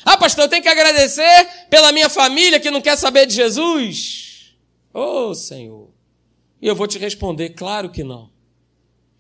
Ah, 0.04 0.18
pastor, 0.18 0.46
eu 0.46 0.50
tenho 0.50 0.62
que 0.62 0.68
agradecer 0.68 1.48
pela 1.70 1.92
minha 1.92 2.10
família 2.10 2.60
que 2.60 2.70
não 2.70 2.82
quer 2.82 2.98
saber 2.98 3.26
de 3.26 3.34
Jesus. 3.34 4.56
Oh, 4.94 5.34
Senhor. 5.34 5.93
E 6.64 6.68
eu 6.68 6.78
vou 6.78 6.88
te 6.88 6.98
responder, 6.98 7.50
claro 7.50 7.90
que 7.90 8.06
não. 8.06 8.30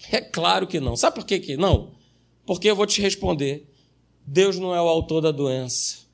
É 0.09 0.21
claro 0.21 0.65
que 0.65 0.79
não. 0.79 0.95
Sabe 0.95 1.17
por 1.17 1.25
que, 1.25 1.41
que 1.41 1.57
não? 1.57 1.91
Porque 2.45 2.69
eu 2.69 2.75
vou 2.75 2.85
te 2.85 3.01
responder. 3.01 3.69
Deus 4.25 4.57
não 4.57 4.73
é 4.73 4.81
o 4.81 4.87
autor 4.87 5.19
da 5.19 5.29
doença. 5.29 6.05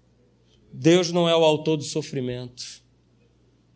Deus 0.73 1.11
não 1.11 1.29
é 1.29 1.35
o 1.35 1.43
autor 1.43 1.77
do 1.77 1.83
sofrimento. 1.83 2.81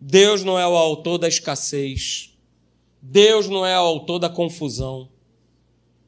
Deus 0.01 0.43
não 0.43 0.57
é 0.57 0.67
o 0.67 0.75
autor 0.75 1.19
da 1.19 1.27
escassez. 1.27 2.35
Deus 2.99 3.47
não 3.47 3.63
é 3.63 3.79
o 3.79 3.83
autor 3.83 4.17
da 4.17 4.29
confusão. 4.29 5.11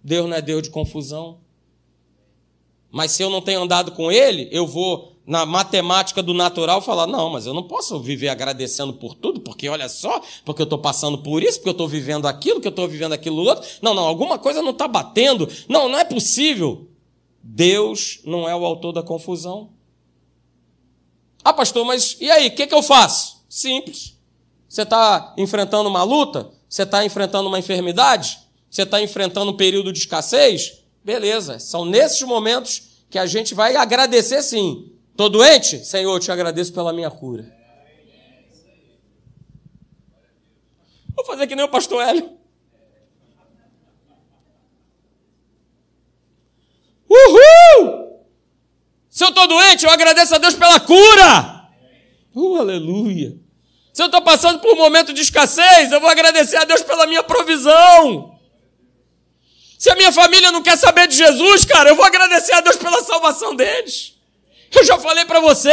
Deus 0.03 0.27
não 0.27 0.35
é 0.35 0.41
Deus 0.41 0.63
de 0.63 0.71
confusão. 0.71 1.41
Mas 2.89 3.11
se 3.11 3.21
eu 3.21 3.29
não 3.29 3.39
tenho 3.39 3.61
andado 3.61 3.91
com 3.91 4.11
ele, 4.11 4.49
eu 4.51 4.65
vou, 4.65 5.14
na 5.25 5.45
matemática 5.45 6.21
do 6.21 6.33
natural, 6.33 6.81
falar: 6.81 7.07
não, 7.07 7.29
mas 7.29 7.45
eu 7.45 7.53
não 7.53 7.63
posso 7.63 7.99
viver 7.99 8.29
agradecendo 8.29 8.93
por 8.93 9.15
tudo, 9.15 9.39
porque 9.39 9.67
olha 9.67 9.89
só, 9.89 10.21
porque 10.43 10.61
eu 10.61 10.65
estou 10.65 10.79
passando 10.79 11.17
por 11.17 11.41
isso, 11.41 11.59
porque 11.59 11.69
eu 11.69 11.73
estou 11.73 11.87
vivendo 11.87 12.27
aquilo, 12.27 12.61
que 12.61 12.67
eu 12.67 12.71
estou 12.71 12.87
vivendo 12.87 13.13
aquilo 13.13 13.43
outro. 13.43 13.67
Não, 13.81 13.93
não, 13.93 14.03
alguma 14.03 14.37
coisa 14.37 14.61
não 14.61 14.71
está 14.71 14.87
batendo. 14.87 15.49
Não, 15.67 15.89
não 15.89 15.97
é 15.97 16.05
possível. 16.05 16.87
Deus 17.41 18.19
não 18.23 18.47
é 18.47 18.55
o 18.55 18.65
autor 18.65 18.91
da 18.91 19.03
confusão. 19.03 19.69
Ah, 21.43 21.53
pastor, 21.53 21.85
mas 21.85 22.17
e 22.19 22.29
aí, 22.29 22.47
o 22.47 22.55
que, 22.55 22.65
que 22.67 22.73
eu 22.73 22.81
faço? 22.81 23.45
Simples. 23.47 24.15
Você 24.67 24.81
está 24.81 25.33
enfrentando 25.37 25.87
uma 25.87 26.03
luta? 26.03 26.51
Você 26.67 26.83
está 26.83 27.05
enfrentando 27.05 27.47
uma 27.47 27.59
enfermidade? 27.59 28.39
Você 28.69 28.81
está 28.81 29.01
enfrentando 29.01 29.51
um 29.51 29.57
período 29.57 29.93
de 29.93 29.99
escassez? 29.99 30.79
Beleza, 31.03 31.59
são 31.59 31.85
nesses 31.85 32.21
momentos 32.23 33.05
que 33.09 33.19
a 33.19 33.27
gente 33.27 33.53
vai 33.53 33.75
agradecer 33.75 34.41
sim. 34.41 34.91
Estou 35.15 35.29
doente? 35.29 35.85
Senhor, 35.85 36.13
eu 36.13 36.19
te 36.19 36.29
agradeço 36.29 36.73
pela 36.73 36.91
minha 36.91 37.09
cura. 37.09 37.49
Vou 41.15 41.23
fazer 41.25 41.47
que 41.47 41.55
nem 41.55 41.63
o 41.63 41.69
pastor 41.69 42.05
Hélio. 42.05 42.37
Uhul! 47.09 48.25
Se 49.09 49.23
eu 49.23 49.29
estou 49.29 49.47
doente, 49.47 49.85
eu 49.85 49.89
agradeço 49.89 50.35
a 50.35 50.37
Deus 50.37 50.53
pela 50.53 50.81
cura. 50.81 51.69
Uh, 52.35 52.57
aleluia. 52.57 53.37
Se 53.93 54.01
eu 54.01 54.07
estou 54.07 54.21
passando 54.21 54.59
por 54.59 54.73
um 54.73 54.77
momento 54.77 55.13
de 55.13 55.21
escassez, 55.21 55.93
eu 55.93 56.01
vou 56.01 56.09
agradecer 56.09 56.57
a 56.57 56.65
Deus 56.65 56.81
pela 56.81 57.07
minha 57.07 57.23
provisão. 57.23 58.37
Se 59.79 59.89
a 59.89 59.95
minha 59.95 60.11
família 60.11 60.51
não 60.51 60.61
quer 60.61 60.77
saber 60.77 61.07
de 61.07 61.15
Jesus, 61.15 61.63
cara, 61.63 61.91
eu 61.91 61.95
vou 61.95 62.03
agradecer 62.03 62.51
a 62.51 62.59
Deus 62.59 62.75
pela 62.75 63.01
salvação 63.01 63.55
deles. 63.55 64.14
Eu 64.73 64.83
já 64.83 64.97
falei 64.99 65.25
para 65.25 65.39
você, 65.39 65.71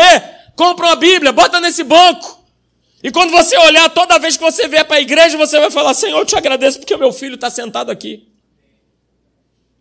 compra 0.56 0.86
uma 0.86 0.96
Bíblia, 0.96 1.32
bota 1.32 1.60
nesse 1.60 1.84
banco. 1.84 2.42
E 3.02 3.10
quando 3.10 3.30
você 3.30 3.56
olhar, 3.58 3.88
toda 3.90 4.18
vez 4.18 4.36
que 4.36 4.42
você 4.42 4.68
vier 4.68 4.84
para 4.84 4.96
a 4.96 5.00
igreja, 5.00 5.36
você 5.36 5.58
vai 5.58 5.70
falar: 5.70 5.92
Senhor, 5.94 6.18
eu 6.18 6.26
te 6.26 6.36
agradeço 6.36 6.78
porque 6.78 6.96
meu 6.96 7.12
filho 7.12 7.34
está 7.34 7.50
sentado 7.50 7.90
aqui. 7.90 8.28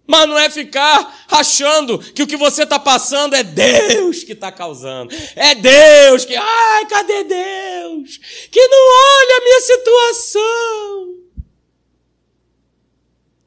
Mas 0.07 0.27
não 0.27 0.37
é 0.37 0.49
ficar 0.49 1.25
achando 1.29 1.99
que 1.99 2.23
o 2.23 2.27
que 2.27 2.35
você 2.35 2.63
está 2.63 2.79
passando 2.79 3.35
é 3.35 3.43
Deus 3.43 4.23
que 4.23 4.33
está 4.33 4.51
causando. 4.51 5.13
É 5.35 5.55
Deus 5.55 6.25
que, 6.25 6.35
ai, 6.35 6.85
cadê 6.87 7.23
Deus? 7.23 8.19
Que 8.51 8.67
não 8.67 8.77
olha 8.77 9.37
a 9.37 9.43
minha 9.43 9.61
situação. 9.61 11.15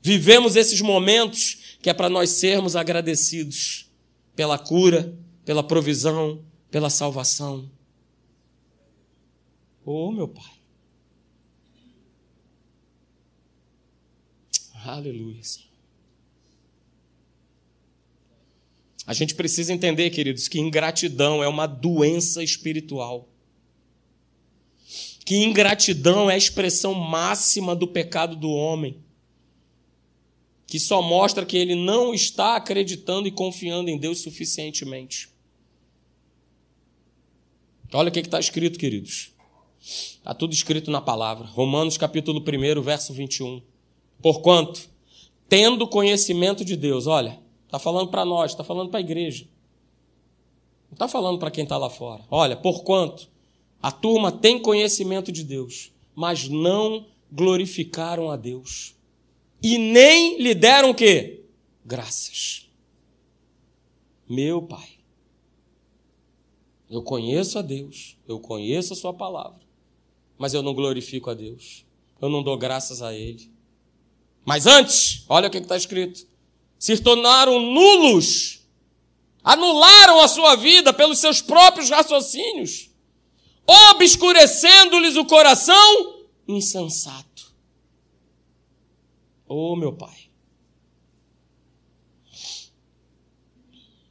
Vivemos 0.00 0.55
esses 0.57 0.81
momentos 0.81 1.77
que 1.83 1.90
é 1.90 1.92
para 1.92 2.09
nós 2.09 2.31
sermos 2.31 2.77
agradecidos 2.77 3.90
pela 4.35 4.59
cura, 4.59 5.12
pela 5.44 5.62
provisão, 5.62 6.44
pela 6.70 6.90
salvação. 6.90 7.70
Oh, 9.85 10.11
meu 10.11 10.28
Pai. 10.28 10.52
Aleluia. 14.85 15.40
A 19.07 19.12
gente 19.12 19.35
precisa 19.35 19.72
entender, 19.72 20.11
queridos, 20.11 20.48
que 20.48 20.59
ingratidão 20.59 21.42
é 21.42 21.48
uma 21.48 21.66
doença 21.66 22.42
espiritual. 22.42 23.28
Que 25.24 25.37
ingratidão 25.37 26.30
é 26.30 26.35
a 26.35 26.38
expressão 26.38 26.94
máxima 26.94 27.74
do 27.74 27.87
pecado 27.87 28.37
do 28.37 28.50
homem 28.50 29.04
que 30.74 30.80
só 30.80 31.00
mostra 31.00 31.46
que 31.46 31.57
ele 31.57 31.76
não 31.76 32.12
está 32.12 32.57
acreditando 32.57 33.28
e 33.28 33.30
confiando 33.30 33.90
em 33.90 33.96
Deus 33.96 34.20
suficientemente. 34.20 35.28
Olha 37.92 38.09
o 38.09 38.12
que 38.12 38.20
está 38.20 38.40
escrito, 38.40 38.79
queridos. 38.79 39.33
Está 39.81 40.35
tudo 40.35 40.53
escrito 40.53 40.90
na 40.90 41.01
palavra. 41.01 41.47
Romanos 41.47 41.97
capítulo 41.97 42.40
1, 42.40 42.83
verso 42.83 43.12
21. 43.12 43.62
Porquanto, 44.23 44.88
tendo 45.49 45.87
conhecimento 45.87 46.64
de 46.64 46.77
Deus, 46.77 47.07
olha, 47.07 47.38
está 47.66 47.79
falando 47.79 48.09
para 48.09 48.25
nós, 48.25 48.53
está 48.53 48.64
falando 48.64 48.90
para 48.90 48.99
a 48.99 49.03
igreja. 49.03 49.47
Não 50.90 50.94
está 50.94 51.09
falando 51.09 51.38
para 51.38 51.51
quem 51.51 51.64
está 51.64 51.77
lá 51.77 51.90
fora. 51.90 52.25
Olha, 52.31 52.57
porquanto 52.57 53.29
a 53.83 53.92
turma 53.92 54.33
tem 54.33 54.59
conhecimento 54.59 55.31
de 55.31 55.44
Deus, 55.44 55.92
mas 56.14 56.49
não 56.49 57.07
glorificaram 57.31 58.31
a 58.31 58.37
Deus 58.37 58.94
e 59.62 59.79
nem 59.79 60.40
lhe 60.40 60.55
deram 60.55 60.90
o 60.90 60.94
quê? 60.94 61.44
Graças. 61.85 62.68
Meu 64.29 64.62
Pai, 64.62 64.93
eu 66.90 67.03
conheço 67.03 67.59
a 67.59 67.62
Deus, 67.62 68.16
eu 68.27 68.38
conheço 68.38 68.92
a 68.92 68.97
Sua 68.97 69.12
palavra, 69.12 69.61
mas 70.38 70.55
eu 70.55 70.62
não 70.62 70.75
glorifico 70.75 71.31
a 71.31 71.35
Deus, 71.35 71.85
eu 72.20 72.29
não 72.29 72.42
dou 72.42 72.57
graças 72.57 73.03
a 73.03 73.14
Ele. 73.14 73.51
Mas 74.44 74.66
antes, 74.66 75.25
olha 75.29 75.49
o 75.49 75.51
que 75.51 75.59
está 75.59 75.77
escrito: 75.77 76.27
se 76.79 76.99
tornaram 77.01 77.59
nulos, 77.61 78.61
anularam 79.42 80.20
a 80.20 80.29
sua 80.29 80.55
vida 80.55 80.92
pelos 80.92 81.18
seus 81.18 81.40
próprios 81.40 81.88
raciocínios, 81.88 82.90
obscurecendo-lhes 83.66 85.16
o 85.16 85.25
coração 85.25 86.27
insensato. 86.47 87.55
Oh, 89.47 89.77
meu 89.77 89.92
Pai. 89.92 90.31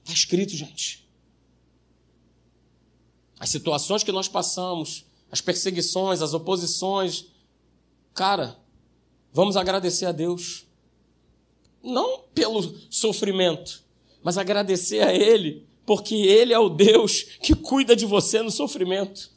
Está 0.02 0.14
escrito, 0.14 0.56
gente. 0.56 1.03
As 3.44 3.50
situações 3.50 4.06
que 4.06 4.12
nós 4.14 4.30
passamos, 4.30 5.04
as 5.30 5.42
perseguições, 5.42 6.22
as 6.22 6.34
oposições. 6.34 7.26
Cara, 8.14 8.58
vamos 9.34 9.58
agradecer 9.58 10.06
a 10.06 10.14
Deus. 10.14 10.66
Não 11.84 12.22
pelo 12.34 12.74
sofrimento, 12.90 13.84
mas 14.24 14.38
agradecer 14.38 15.02
a 15.02 15.14
Ele, 15.14 15.68
porque 15.86 16.16
Ele 16.16 16.54
é 16.54 16.58
o 16.58 16.70
Deus 16.70 17.24
que 17.42 17.54
cuida 17.54 17.98
de 17.98 18.06
você 18.06 18.42
no 18.42 18.50
sofrimento. 18.50 19.30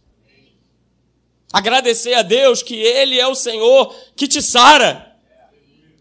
Agradecer 1.53 2.15
a 2.15 2.23
Deus 2.23 2.63
que 2.63 2.77
Ele 2.77 3.19
é 3.19 3.27
o 3.27 3.35
Senhor 3.35 3.93
que 4.15 4.29
te 4.29 4.41
sara 4.41 5.17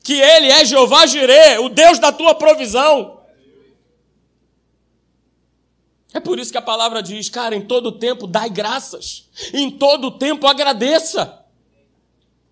que 0.03 0.13
Ele 0.13 0.51
é 0.51 0.63
Jeová 0.63 1.07
Jirê, 1.07 1.57
o 1.57 1.67
Deus 1.67 1.97
da 1.97 2.11
tua 2.11 2.35
provisão. 2.35 3.14
É 6.15 6.19
por 6.21 6.39
isso 6.39 6.49
que 6.49 6.57
a 6.57 6.61
palavra 6.61 7.03
diz, 7.03 7.29
cara, 7.29 7.53
em 7.57 7.61
todo 7.61 7.91
tempo 7.91 8.25
dai 8.25 8.49
graças, 8.49 9.27
em 9.53 9.69
todo 9.69 10.17
tempo 10.17 10.47
agradeça. 10.47 11.45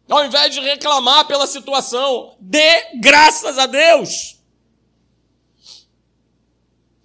Ao 0.10 0.26
invés 0.26 0.54
de 0.54 0.60
reclamar 0.60 1.26
pela 1.28 1.48
situação, 1.48 2.36
dê 2.42 3.00
graças 3.00 3.58
a 3.58 3.66
Deus. 3.66 4.38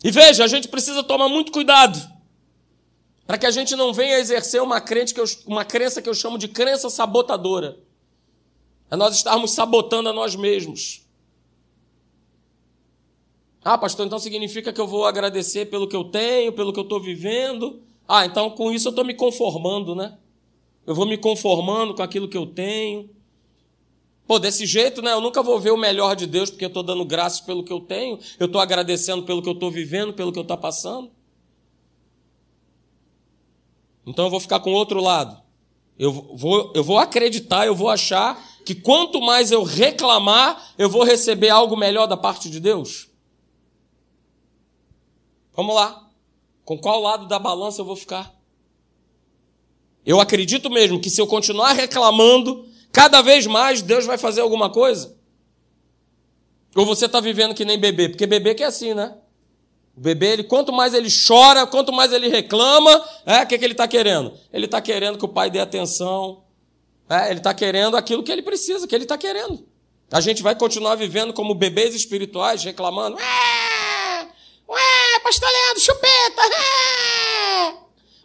E 0.03 0.11
veja, 0.11 0.43
a 0.43 0.49
gente 0.49 0.67
precisa 0.67 1.05
tomar 1.05 1.29
muito 1.29 1.53
cuidado 1.53 1.97
para 3.25 3.39
que 3.39 3.47
a 3.47 3.53
gente 3.53 3.77
não 3.77 3.93
venha 3.93 4.19
exercer 4.19 4.61
uma, 4.61 4.81
crente 4.81 5.15
que 5.15 5.21
eu, 5.21 5.27
uma 5.47 5.65
crença 5.65 6.03
que 6.03 6.09
eu 6.09 6.15
chamo 6.15 6.37
de 6.37 6.49
crença 6.49 6.91
sabotadora. 6.91 7.79
É 8.91 8.97
nós 8.97 9.15
estarmos 9.15 9.53
sabotando 9.53 10.09
a 10.09 10.13
nós 10.13 10.35
mesmos. 10.35 11.07
Ah, 13.71 13.77
pastor, 13.77 14.07
então 14.07 14.19
significa 14.19 14.73
que 14.73 14.81
eu 14.81 14.87
vou 14.87 15.05
agradecer 15.05 15.67
pelo 15.67 15.87
que 15.87 15.95
eu 15.95 16.05
tenho, 16.05 16.55
pelo 16.55 16.73
que 16.73 16.79
eu 16.79 16.85
estou 16.85 16.99
vivendo. 16.99 17.83
Ah, 18.09 18.25
então 18.25 18.49
com 18.49 18.73
isso 18.73 18.89
eu 18.89 18.91
estou 18.93 19.05
me 19.05 19.13
conformando, 19.13 19.95
né? 19.95 20.17
Eu 20.87 20.95
vou 20.95 21.05
me 21.05 21.19
conformando 21.19 21.95
com 21.95 22.03
aquilo 22.03 22.29
que 22.29 22.37
eu 22.39 22.47
tenho. 22.47 23.11
Pô, 24.27 24.39
desse 24.39 24.65
jeito, 24.65 25.03
né? 25.03 25.13
Eu 25.13 25.21
nunca 25.21 25.43
vou 25.43 25.61
ver 25.61 25.71
o 25.71 25.77
melhor 25.77 26.17
de 26.17 26.27
Deus 26.27 26.49
porque 26.49 26.65
eu 26.65 26.69
estou 26.69 26.83
dando 26.83 27.05
graças 27.05 27.43
pelo 27.43 27.63
que 27.63 27.71
eu 27.71 27.79
tenho, 27.79 28.19
eu 28.41 28.47
estou 28.47 28.59
agradecendo 28.59 29.25
pelo 29.25 29.43
que 29.43 29.49
eu 29.51 29.53
estou 29.53 29.71
vivendo, 29.71 30.15
pelo 30.15 30.33
que 30.33 30.39
eu 30.39 30.43
estou 30.45 30.57
passando. 30.57 31.11
Então 34.07 34.25
eu 34.25 34.31
vou 34.31 34.41
ficar 34.41 34.61
com 34.61 34.71
o 34.71 34.75
outro 34.75 34.99
lado. 34.99 35.43
Eu 35.99 36.11
vou, 36.11 36.73
eu 36.75 36.83
vou 36.83 36.99
acreditar, 36.99 37.67
eu 37.67 37.75
vou 37.75 37.91
achar 37.91 38.43
que 38.65 38.75
quanto 38.75 39.21
mais 39.21 39.53
eu 39.53 39.63
reclamar, 39.63 40.73
eu 40.79 40.89
vou 40.89 41.05
receber 41.05 41.51
algo 41.51 41.77
melhor 41.77 42.07
da 42.07 42.17
parte 42.17 42.49
de 42.49 42.61
Deus. 42.61 43.08
Vamos 45.59 45.75
lá. 45.75 46.09
Com 46.65 46.79
qual 46.79 47.01
lado 47.01 47.27
da 47.27 47.37
balança 47.37 47.81
eu 47.81 47.85
vou 47.85 47.97
ficar? 47.97 48.33
Eu 50.07 50.21
acredito 50.21 50.71
mesmo 50.71 51.01
que 51.01 51.11
se 51.11 51.21
eu 51.21 51.27
continuar 51.27 51.73
reclamando, 51.73 52.65
cada 52.93 53.21
vez 53.23 53.45
mais 53.45 53.83
Deus 53.83 54.07
vai 54.07 54.17
fazer 54.17 54.41
alguma 54.41 54.71
coisa? 54.71 55.19
Ou 56.77 56.87
você 56.87 57.07
está 57.07 57.19
vivendo 57.19 57.57
que 57.57 57.65
nem 57.65 57.77
bebê? 57.77 58.09
Porque 58.09 58.25
bebê 58.25 58.55
que 58.55 58.63
é 58.63 58.67
assim, 58.67 58.95
né? 58.95 59.17
O 59.97 60.01
bebê, 60.01 60.35
ele, 60.35 60.45
quanto 60.45 60.73
mais 60.73 60.95
ele 60.95 61.09
chora, 61.27 61.67
quanto 61.67 61.93
mais 61.93 62.13
ele 62.13 62.29
reclama, 62.29 63.05
é, 63.27 63.43
o 63.43 63.47
que, 63.49 63.59
que 63.59 63.65
ele 63.65 63.75
está 63.75 63.89
querendo? 63.89 64.33
Ele 64.53 64.67
está 64.67 64.81
querendo 64.81 65.19
que 65.19 65.25
o 65.25 65.29
pai 65.29 65.51
dê 65.51 65.59
atenção, 65.59 66.45
é, 67.11 67.31
ele 67.31 67.41
está 67.41 67.53
querendo 67.53 67.97
aquilo 67.97 68.23
que 68.23 68.31
ele 68.31 68.43
precisa, 68.43 68.87
que 68.87 68.95
ele 68.95 69.07
está 69.07 69.19
querendo. 69.19 69.67
A 70.13 70.21
gente 70.21 70.41
vai 70.41 70.55
continuar 70.55 70.95
vivendo 70.95 71.33
como 71.33 71.53
bebês 71.53 71.97
espirituais, 71.97 72.63
reclamando. 72.63 73.17
Ué, 73.17 73.78
ué, 74.69 75.21
pastor 75.23 75.49
Leandro, 75.49 75.81
chupeta! 75.81 76.43
É, 76.43 77.73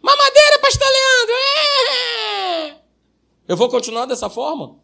mamadeira, 0.02 0.58
pastor 0.60 0.88
Leandro! 0.88 1.34
É. 1.90 2.76
Eu 3.48 3.56
vou 3.56 3.68
continuar 3.68 4.06
dessa 4.06 4.30
forma? 4.30 4.78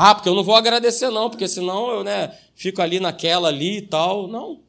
Ah, 0.00 0.14
porque 0.14 0.28
eu 0.28 0.34
não 0.34 0.44
vou 0.44 0.54
agradecer, 0.54 1.10
não, 1.10 1.28
porque 1.28 1.48
senão 1.48 1.90
eu 1.90 2.04
né, 2.04 2.36
fico 2.54 2.80
ali 2.80 3.00
naquela 3.00 3.48
ali 3.48 3.78
e 3.78 3.82
tal. 3.82 4.28
Não. 4.28 4.60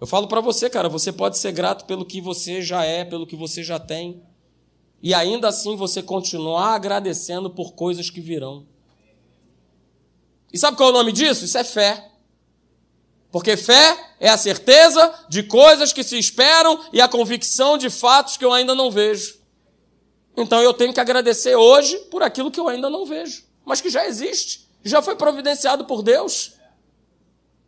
Eu 0.00 0.06
falo 0.06 0.28
para 0.28 0.40
você, 0.40 0.70
cara, 0.70 0.88
você 0.88 1.12
pode 1.12 1.36
ser 1.36 1.50
grato 1.50 1.84
pelo 1.84 2.04
que 2.04 2.20
você 2.20 2.62
já 2.62 2.84
é, 2.84 3.04
pelo 3.04 3.26
que 3.26 3.34
você 3.34 3.64
já 3.64 3.78
tem. 3.78 4.22
E 5.02 5.12
ainda 5.12 5.48
assim 5.48 5.74
você 5.76 6.00
continuar 6.00 6.74
agradecendo 6.74 7.50
por 7.50 7.72
coisas 7.72 8.08
que 8.08 8.20
virão. 8.20 8.66
E 10.52 10.58
sabe 10.58 10.76
qual 10.76 10.90
é 10.90 10.92
o 10.92 10.96
nome 10.96 11.10
disso? 11.10 11.44
Isso 11.44 11.58
é 11.58 11.64
fé. 11.64 12.12
Porque 13.34 13.56
fé 13.56 14.14
é 14.20 14.28
a 14.28 14.38
certeza 14.38 15.12
de 15.28 15.42
coisas 15.42 15.92
que 15.92 16.04
se 16.04 16.16
esperam 16.16 16.78
e 16.92 17.00
a 17.00 17.08
convicção 17.08 17.76
de 17.76 17.90
fatos 17.90 18.36
que 18.36 18.44
eu 18.44 18.52
ainda 18.52 18.72
não 18.72 18.88
vejo. 18.88 19.40
Então 20.36 20.62
eu 20.62 20.72
tenho 20.72 20.94
que 20.94 21.00
agradecer 21.00 21.56
hoje 21.56 21.98
por 22.10 22.22
aquilo 22.22 22.48
que 22.48 22.60
eu 22.60 22.68
ainda 22.68 22.88
não 22.88 23.04
vejo 23.04 23.42
mas 23.64 23.80
que 23.80 23.88
já 23.88 24.06
existe, 24.06 24.68
já 24.82 25.00
foi 25.00 25.16
providenciado 25.16 25.84
por 25.84 26.02
Deus. 26.02 26.52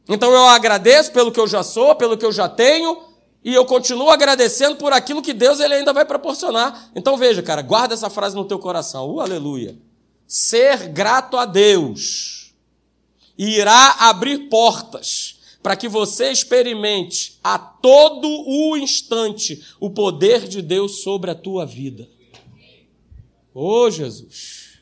Então 0.08 0.30
eu 0.30 0.46
agradeço 0.46 1.10
pelo 1.12 1.32
que 1.32 1.40
eu 1.40 1.48
já 1.48 1.62
sou, 1.62 1.94
pelo 1.96 2.16
que 2.16 2.24
eu 2.24 2.32
já 2.32 2.48
tenho, 2.48 3.02
e 3.42 3.54
eu 3.54 3.64
continuo 3.64 4.10
agradecendo 4.10 4.76
por 4.76 4.92
aquilo 4.92 5.22
que 5.22 5.32
Deus 5.32 5.58
ele 5.58 5.74
ainda 5.74 5.92
vai 5.92 6.04
proporcionar. 6.04 6.90
Então 6.94 7.16
veja, 7.16 7.42
cara, 7.42 7.62
guarda 7.62 7.94
essa 7.94 8.10
frase 8.10 8.36
no 8.36 8.44
teu 8.44 8.58
coração. 8.58 9.10
Uh, 9.10 9.20
aleluia. 9.20 9.76
Ser 10.26 10.88
grato 10.88 11.36
a 11.36 11.44
Deus 11.44 12.54
irá 13.38 13.96
abrir 14.00 14.48
portas 14.48 15.35
para 15.66 15.74
que 15.74 15.88
você 15.88 16.30
experimente 16.30 17.40
a 17.42 17.58
todo 17.58 18.28
o 18.28 18.76
instante 18.76 19.66
o 19.80 19.90
poder 19.90 20.46
de 20.46 20.62
Deus 20.62 21.02
sobre 21.02 21.28
a 21.28 21.34
tua 21.34 21.66
vida. 21.66 22.08
Ô 23.52 23.80
oh, 23.80 23.90
Jesus. 23.90 24.78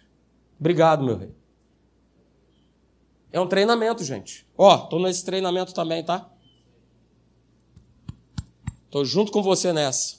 Obrigado, 0.60 1.02
meu 1.02 1.16
rei. 1.16 1.34
É 3.32 3.40
um 3.40 3.46
treinamento, 3.46 4.04
gente. 4.04 4.46
Ó, 4.58 4.76
tô 4.76 4.98
nesse 4.98 5.24
treinamento 5.24 5.72
também, 5.72 6.04
tá? 6.04 6.30
Tô 8.90 9.06
junto 9.06 9.32
com 9.32 9.42
você 9.42 9.72
nessa. 9.72 10.18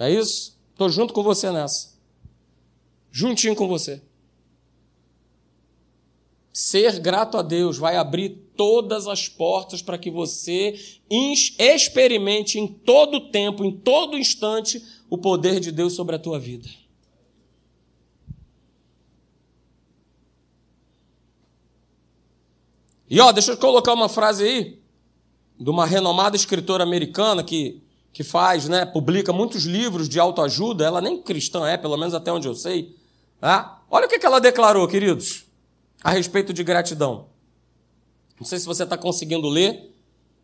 É 0.00 0.10
isso? 0.10 0.58
Tô 0.74 0.88
junto 0.88 1.14
com 1.14 1.22
você 1.22 1.52
nessa. 1.52 1.96
Juntinho 3.12 3.54
com 3.54 3.68
você. 3.68 4.02
Ser 6.52 6.98
grato 6.98 7.38
a 7.38 7.42
Deus 7.42 7.78
vai 7.78 7.96
abrir 7.96 8.45
todas 8.56 9.06
as 9.06 9.28
portas 9.28 9.82
para 9.82 9.98
que 9.98 10.10
você 10.10 10.74
experimente 11.58 12.58
em 12.58 12.66
todo 12.66 13.30
tempo, 13.30 13.64
em 13.64 13.70
todo 13.70 14.18
instante, 14.18 14.82
o 15.08 15.18
poder 15.18 15.60
de 15.60 15.70
Deus 15.70 15.94
sobre 15.94 16.16
a 16.16 16.18
tua 16.18 16.38
vida. 16.38 16.68
E 23.08 23.20
ó, 23.20 23.30
deixa 23.30 23.52
eu 23.52 23.56
colocar 23.56 23.92
uma 23.92 24.08
frase 24.08 24.44
aí 24.44 24.78
de 25.58 25.70
uma 25.70 25.86
renomada 25.86 26.34
escritora 26.34 26.82
americana 26.82 27.42
que, 27.42 27.80
que 28.12 28.24
faz, 28.24 28.68
né, 28.68 28.84
publica 28.84 29.32
muitos 29.32 29.64
livros 29.64 30.08
de 30.08 30.18
autoajuda, 30.18 30.84
ela 30.84 31.00
nem 31.00 31.22
cristã 31.22 31.66
é, 31.68 31.76
pelo 31.76 31.96
menos 31.96 32.14
até 32.14 32.32
onde 32.32 32.48
eu 32.48 32.54
sei. 32.54 32.96
Tá? 33.40 33.82
Olha 33.88 34.06
o 34.06 34.08
que, 34.08 34.18
que 34.18 34.26
ela 34.26 34.40
declarou, 34.40 34.88
queridos, 34.88 35.44
a 36.02 36.10
respeito 36.10 36.52
de 36.52 36.64
gratidão. 36.64 37.28
Não 38.38 38.46
sei 38.46 38.58
se 38.58 38.66
você 38.66 38.84
está 38.84 38.96
conseguindo 38.96 39.48
ler, 39.48 39.92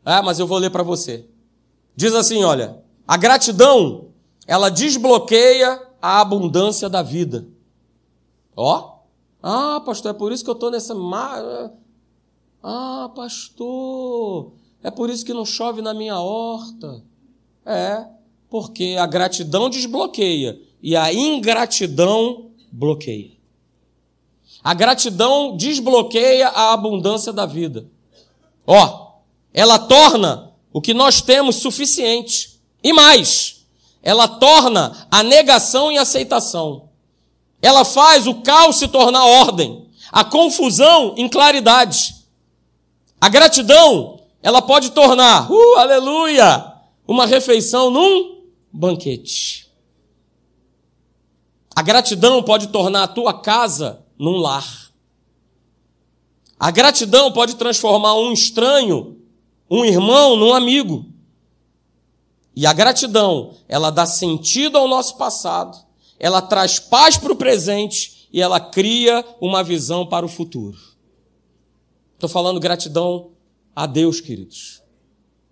é, 0.05 0.21
mas 0.23 0.39
eu 0.39 0.47
vou 0.47 0.59
ler 0.59 0.71
para 0.71 0.83
você. 0.83 1.27
Diz 1.95 2.15
assim, 2.15 2.43
olha, 2.43 2.83
a 3.07 3.17
gratidão, 3.17 4.09
ela 4.47 4.71
desbloqueia 4.71 5.81
a 6.01 6.21
abundância 6.21 6.89
da 6.89 7.03
vida. 7.03 7.47
Ó, 8.57 8.99
ah, 9.43 9.83
pastor, 9.85 10.13
é 10.13 10.15
por 10.15 10.33
isso 10.33 10.45
que 10.45 10.51
eu 10.51 10.55
estou 10.55 10.71
nessa... 10.71 10.95
Ah, 12.63 13.11
pastor, 13.15 14.53
é 14.83 14.91
por 14.91 15.11
isso 15.11 15.25
que 15.25 15.35
não 15.35 15.45
chove 15.45 15.83
na 15.83 15.93
minha 15.93 16.19
horta. 16.19 17.03
É, 17.65 18.07
porque 18.49 18.97
a 18.99 19.07
gratidão 19.07 19.71
desbloqueia 19.71 20.61
e 20.83 20.97
a 20.97 21.13
ingratidão 21.13 22.51
bloqueia. 22.71 23.42
A 24.63 24.75
gratidão 24.75 25.57
desbloqueia 25.57 26.49
a 26.49 26.73
abundância 26.73 27.33
da 27.33 27.47
vida. 27.47 27.87
Ó, 28.67 29.13
ela 29.53 29.79
torna 29.79 30.53
o 30.73 30.81
que 30.81 30.95
nós 30.95 31.21
temos 31.21 31.57
suficiente. 31.57 32.61
E 32.83 32.93
mais, 32.93 33.67
ela 34.03 34.27
torna 34.27 35.07
a 35.11 35.23
negação 35.23 35.91
em 35.91 35.99
aceitação. 35.99 36.89
Ela 37.61 37.85
faz 37.85 38.27
o 38.27 38.37
caos 38.37 38.77
se 38.77 38.89
tornar 38.89 39.25
ordem, 39.25 39.87
a 40.11 40.25
confusão 40.25 41.15
em 41.17 41.29
claridade. 41.29 42.17
A 43.21 43.29
gratidão, 43.29 44.21
ela 44.43 44.61
pode 44.61 44.91
tornar, 44.91 45.51
uh, 45.51 45.79
aleluia, 45.79 46.73
uma 47.07 47.27
refeição 47.27 47.91
num 47.91 48.43
banquete. 48.73 49.71
A 51.75 51.83
gratidão 51.83 52.43
pode 52.43 52.69
tornar 52.69 53.05
a 53.05 53.09
tua 53.09 53.41
casa 53.41 54.02
num 54.23 54.37
lar. 54.37 54.93
A 56.57 56.71
gratidão 56.71 57.33
pode 57.33 57.57
transformar 57.57 58.15
um 58.15 58.33
estranho, 58.33 59.21
um 59.69 59.85
irmão, 59.85 60.37
num 60.37 60.55
amigo. 60.55 61.07
E 62.55 62.65
a 62.65 62.73
gratidão, 62.73 63.57
ela 63.67 63.91
dá 63.91 64.07
sentido 64.07 64.79
ao 64.79 64.87
nosso 64.87 65.17
passado, 65.17 65.77
ela 66.21 66.41
traz 66.41 66.79
paz 66.79 67.19
para 67.19 67.33
o 67.33 67.37
presente 67.37 68.29
e 68.33 68.41
ela 68.41 68.61
cria 68.61 69.25
uma 69.41 69.65
visão 69.65 70.07
para 70.07 70.25
o 70.25 70.29
futuro. 70.29 70.79
Estou 72.15 72.29
falando 72.29 72.61
gratidão 72.61 73.33
a 73.75 73.87
Deus, 73.87 74.21
queridos. 74.21 74.85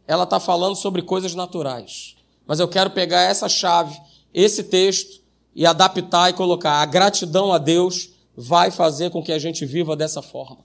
Ela 0.06 0.22
está 0.22 0.38
falando 0.38 0.76
sobre 0.76 1.02
coisas 1.02 1.35
naturais. 1.35 2.14
Mas 2.46 2.61
eu 2.61 2.68
quero 2.68 2.90
pegar 2.90 3.22
essa 3.22 3.48
chave, 3.48 4.00
esse 4.33 4.62
texto, 4.62 5.20
e 5.56 5.66
adaptar 5.66 6.30
e 6.30 6.35
colocar. 6.35 6.80
A 6.80 6.87
gratidão 6.87 7.52
a 7.52 7.59
Deus 7.59 8.11
vai 8.40 8.70
fazer 8.70 9.11
com 9.11 9.22
que 9.22 9.33
a 9.33 9.38
gente 9.38 9.66
viva 9.66 9.94
dessa 9.94 10.22
forma. 10.22 10.64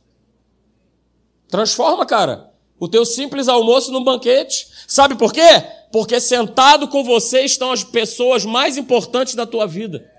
Transforma, 1.49 2.05
cara, 2.05 2.53
o 2.79 2.87
teu 2.87 3.05
simples 3.05 3.49
almoço 3.49 3.91
num 3.91 4.03
banquete. 4.03 4.67
Sabe 4.87 5.15
por 5.15 5.33
quê? 5.33 5.41
Porque 5.91 6.19
sentado 6.21 6.87
com 6.87 7.03
você 7.03 7.41
estão 7.41 7.71
as 7.71 7.83
pessoas 7.83 8.45
mais 8.45 8.77
importantes 8.77 9.35
da 9.35 9.45
tua 9.45 9.67
vida. 9.67 10.09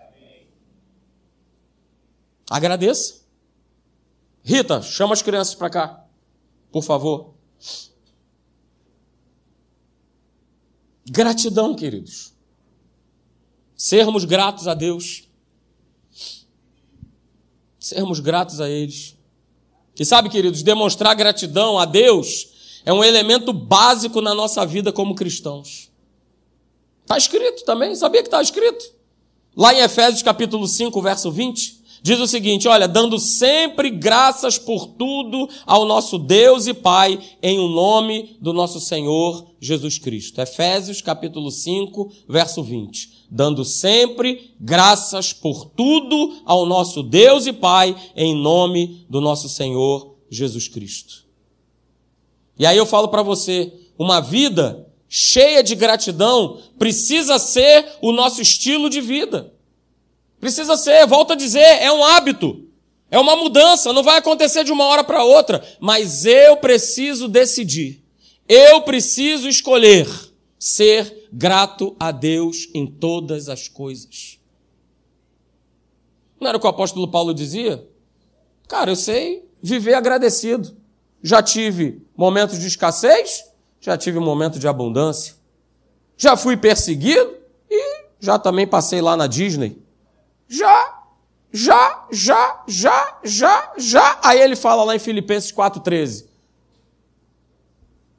Agradeça. 2.51 3.23
Rita, 4.43 4.83
chama 4.83 5.15
as 5.15 5.23
crianças 5.23 5.55
para 5.55 5.71
cá, 5.71 6.05
por 6.71 6.83
favor. 6.83 7.35
Gratidão, 11.09 11.75
queridos. 11.75 12.35
Sermos 13.75 14.25
gratos 14.25 14.69
a 14.69 14.75
Deus. 14.75 15.26
Sermos 17.87 18.19
gratos 18.19 18.61
a 18.61 18.69
eles. 18.69 19.17
E 19.97 20.05
sabe, 20.05 20.29
queridos, 20.29 20.61
demonstrar 20.65 21.15
gratidão 21.15 21.79
a 21.79 21.85
Deus 21.85 22.81
é 22.85 22.93
um 22.93 23.05
elemento 23.05 23.53
básico 23.53 24.21
na 24.21 24.35
nossa 24.35 24.67
vida 24.67 24.93
como 24.93 25.15
cristãos. 25.15 25.89
Está 27.03 27.17
escrito 27.17 27.65
também, 27.65 27.95
sabia 27.95 28.23
que 28.23 28.27
está 28.27 28.43
escrito? 28.43 28.93
Lá 29.57 29.73
em 29.73 29.79
Efésios 29.79 30.21
capítulo 30.21 30.67
5, 30.67 31.01
verso 31.01 31.31
20, 31.31 31.76
diz 32.07 32.21
o 32.21 32.27
seguinte: 32.27 32.69
olha, 32.69 32.87
dando 32.87 33.19
sempre 33.19 33.91
graças 33.91 34.57
por 34.59 34.87
tudo 34.87 35.49
ao 35.67 35.85
nosso 35.85 36.19
Deus 36.19 36.67
e 36.69 36.73
Pai, 36.73 37.19
em 37.43 37.59
o 37.59 37.69
nome 37.69 38.37
do 38.41 38.53
nosso 38.53 38.79
Senhor 38.79 39.47
Jesus 39.61 39.99
Cristo. 39.99 40.41
Efésios 40.41 41.01
capítulo 41.01 41.51
5, 41.51 42.13
verso 42.29 42.63
20 42.63 43.17
dando 43.29 43.65
sempre 43.65 44.55
graças 44.61 45.33
por 45.33 45.65
tudo 45.65 46.43
ao 46.45 46.65
nosso 46.65 47.03
Deus 47.03 47.45
e 47.45 47.53
Pai, 47.53 47.97
em 48.15 48.37
nome 48.37 49.05
do 49.11 49.21
nosso 49.21 49.49
Senhor 49.49 50.15
Jesus 50.31 50.69
Cristo. 50.69 51.25
E 52.57 52.65
aí 52.65 52.77
eu 52.77 52.87
falo 52.87 53.09
para 53.09 53.25
você, 53.25 53.73
uma 53.99 54.21
vida 54.21 54.87
cheia 55.09 55.61
de 55.61 55.75
gratidão 55.75 56.61
precisa 56.79 57.37
ser 57.41 57.85
o 58.01 58.13
nosso 58.13 58.41
estilo 58.41 58.89
de 58.89 59.01
vida. 59.01 59.53
Precisa 60.47 60.77
ser, 60.77 61.05
volto 61.09 61.33
a 61.33 61.35
dizer, 61.35 61.59
é 61.59 61.91
um 61.91 62.05
hábito. 62.05 62.69
É 63.11 63.19
uma 63.19 63.35
mudança, 63.35 63.93
não 63.93 64.05
vai 64.05 64.19
acontecer 64.19 64.63
de 64.63 64.71
uma 64.71 64.85
hora 64.85 65.03
para 65.03 65.25
outra, 65.25 65.61
mas 65.81 66.25
eu 66.25 66.57
preciso 66.59 67.27
decidir. 67.27 68.05
Eu 68.49 68.81
preciso 68.83 69.49
escolher 69.49 70.09
ser 70.57 71.29
grato 71.33 71.97
a 71.99 72.13
Deus 72.13 72.69
em 72.73 72.87
todas 72.87 73.49
as 73.49 73.67
coisas. 73.67 74.39
Não 76.39 76.47
era 76.47 76.59
o 76.59 76.61
que 76.61 76.67
o 76.69 76.71
apóstolo 76.71 77.09
Paulo 77.09 77.35
dizia? 77.35 77.85
Cara, 78.69 78.93
eu 78.93 78.97
sei 78.97 79.51
viver 79.61 79.95
agradecido. 79.95 80.77
Já 81.21 81.43
tive 81.43 82.07
momentos 82.17 82.61
de 82.61 82.69
escassez, 82.69 83.47
já 83.81 83.99
tive 83.99 84.17
um 84.19 84.25
momento 84.25 84.61
de 84.61 84.69
abundância. 84.69 85.35
Já 86.17 86.37
fui 86.37 86.57
perseguido 86.57 87.35
e 87.69 88.05
já 88.21 88.39
também 88.39 88.65
passei 88.65 89.01
lá 89.01 89.17
na 89.17 89.27
Disney. 89.27 89.85
Já, 90.49 91.03
já, 91.53 92.07
já, 92.11 92.63
já, 92.67 93.19
já, 93.25 93.73
já. 93.77 94.21
Aí 94.23 94.41
ele 94.41 94.57
fala 94.57 94.85
lá 94.85 94.95
em 94.95 94.99
Filipenses 94.99 95.53
4,13. 95.53 96.27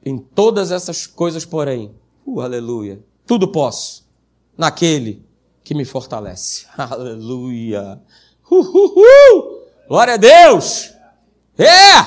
Em 0.04 0.18
todas 0.18 0.70
essas 0.70 1.06
coisas, 1.06 1.44
porém, 1.44 1.94
uh, 2.26 2.40
aleluia, 2.40 3.04
tudo 3.26 3.48
posso 3.48 4.06
naquele 4.56 5.26
que 5.62 5.74
me 5.74 5.84
fortalece. 5.84 6.66
Aleluia. 6.76 8.00
Uh, 8.50 8.56
uh, 8.56 8.98
uh. 8.98 9.58
Glória 9.86 10.14
a 10.14 10.16
Deus. 10.16 10.92
É, 11.58 12.02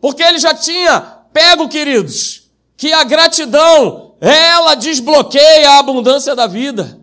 porque 0.00 0.22
ele 0.22 0.38
já 0.38 0.54
tinha 0.54 1.00
pego, 1.32 1.68
queridos, 1.68 2.50
que 2.76 2.92
a 2.92 3.04
gratidão, 3.04 4.16
ela 4.20 4.74
desbloqueia 4.74 5.70
a 5.70 5.78
abundância 5.78 6.34
da 6.34 6.46
vida. 6.46 6.98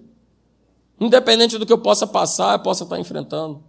Independente 1.00 1.58
do 1.58 1.66
que 1.66 1.74
eu 1.74 1.78
possa 1.78 2.08
passar, 2.08 2.54
eu 2.54 2.60
possa 2.60 2.84
estar 2.84 3.00
enfrentando. 3.00 3.64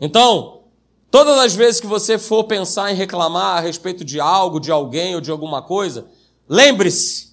Então, 0.00 0.64
todas 1.10 1.38
as 1.38 1.54
vezes 1.54 1.80
que 1.80 1.86
você 1.86 2.18
for 2.18 2.44
pensar 2.44 2.90
em 2.90 2.94
reclamar 2.94 3.58
a 3.58 3.60
respeito 3.60 4.04
de 4.04 4.20
algo, 4.20 4.60
de 4.60 4.70
alguém 4.70 5.14
ou 5.14 5.20
de 5.20 5.30
alguma 5.30 5.62
coisa, 5.62 6.06
lembre-se. 6.48 7.28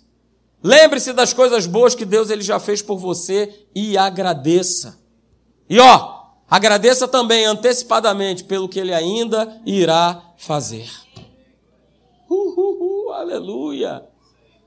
Lembre-se 0.62 1.14
das 1.14 1.32
coisas 1.32 1.68
boas 1.68 1.94
que 1.94 2.06
Deus 2.06 2.30
ele 2.30 2.42
já 2.42 2.60
fez 2.60 2.82
por 2.82 2.98
você 2.98 3.68
e 3.74 3.98
agradeça. 3.98 5.00
E 5.70 5.80
ó, 5.80 6.24
agradeça 6.50 7.08
também 7.08 7.46
antecipadamente 7.46 8.44
pelo 8.44 8.68
que 8.68 8.80
ele 8.80 8.94
ainda 8.94 9.62
irá 9.66 10.34
fazer. 10.38 10.90
Uh, 12.30 12.34
uh, 12.34 13.10
uh, 13.10 13.12
aleluia! 13.14 14.04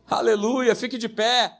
Aleluia! 0.08 0.74
Fique 0.74 0.96
de 0.96 1.08
pé. 1.08 1.57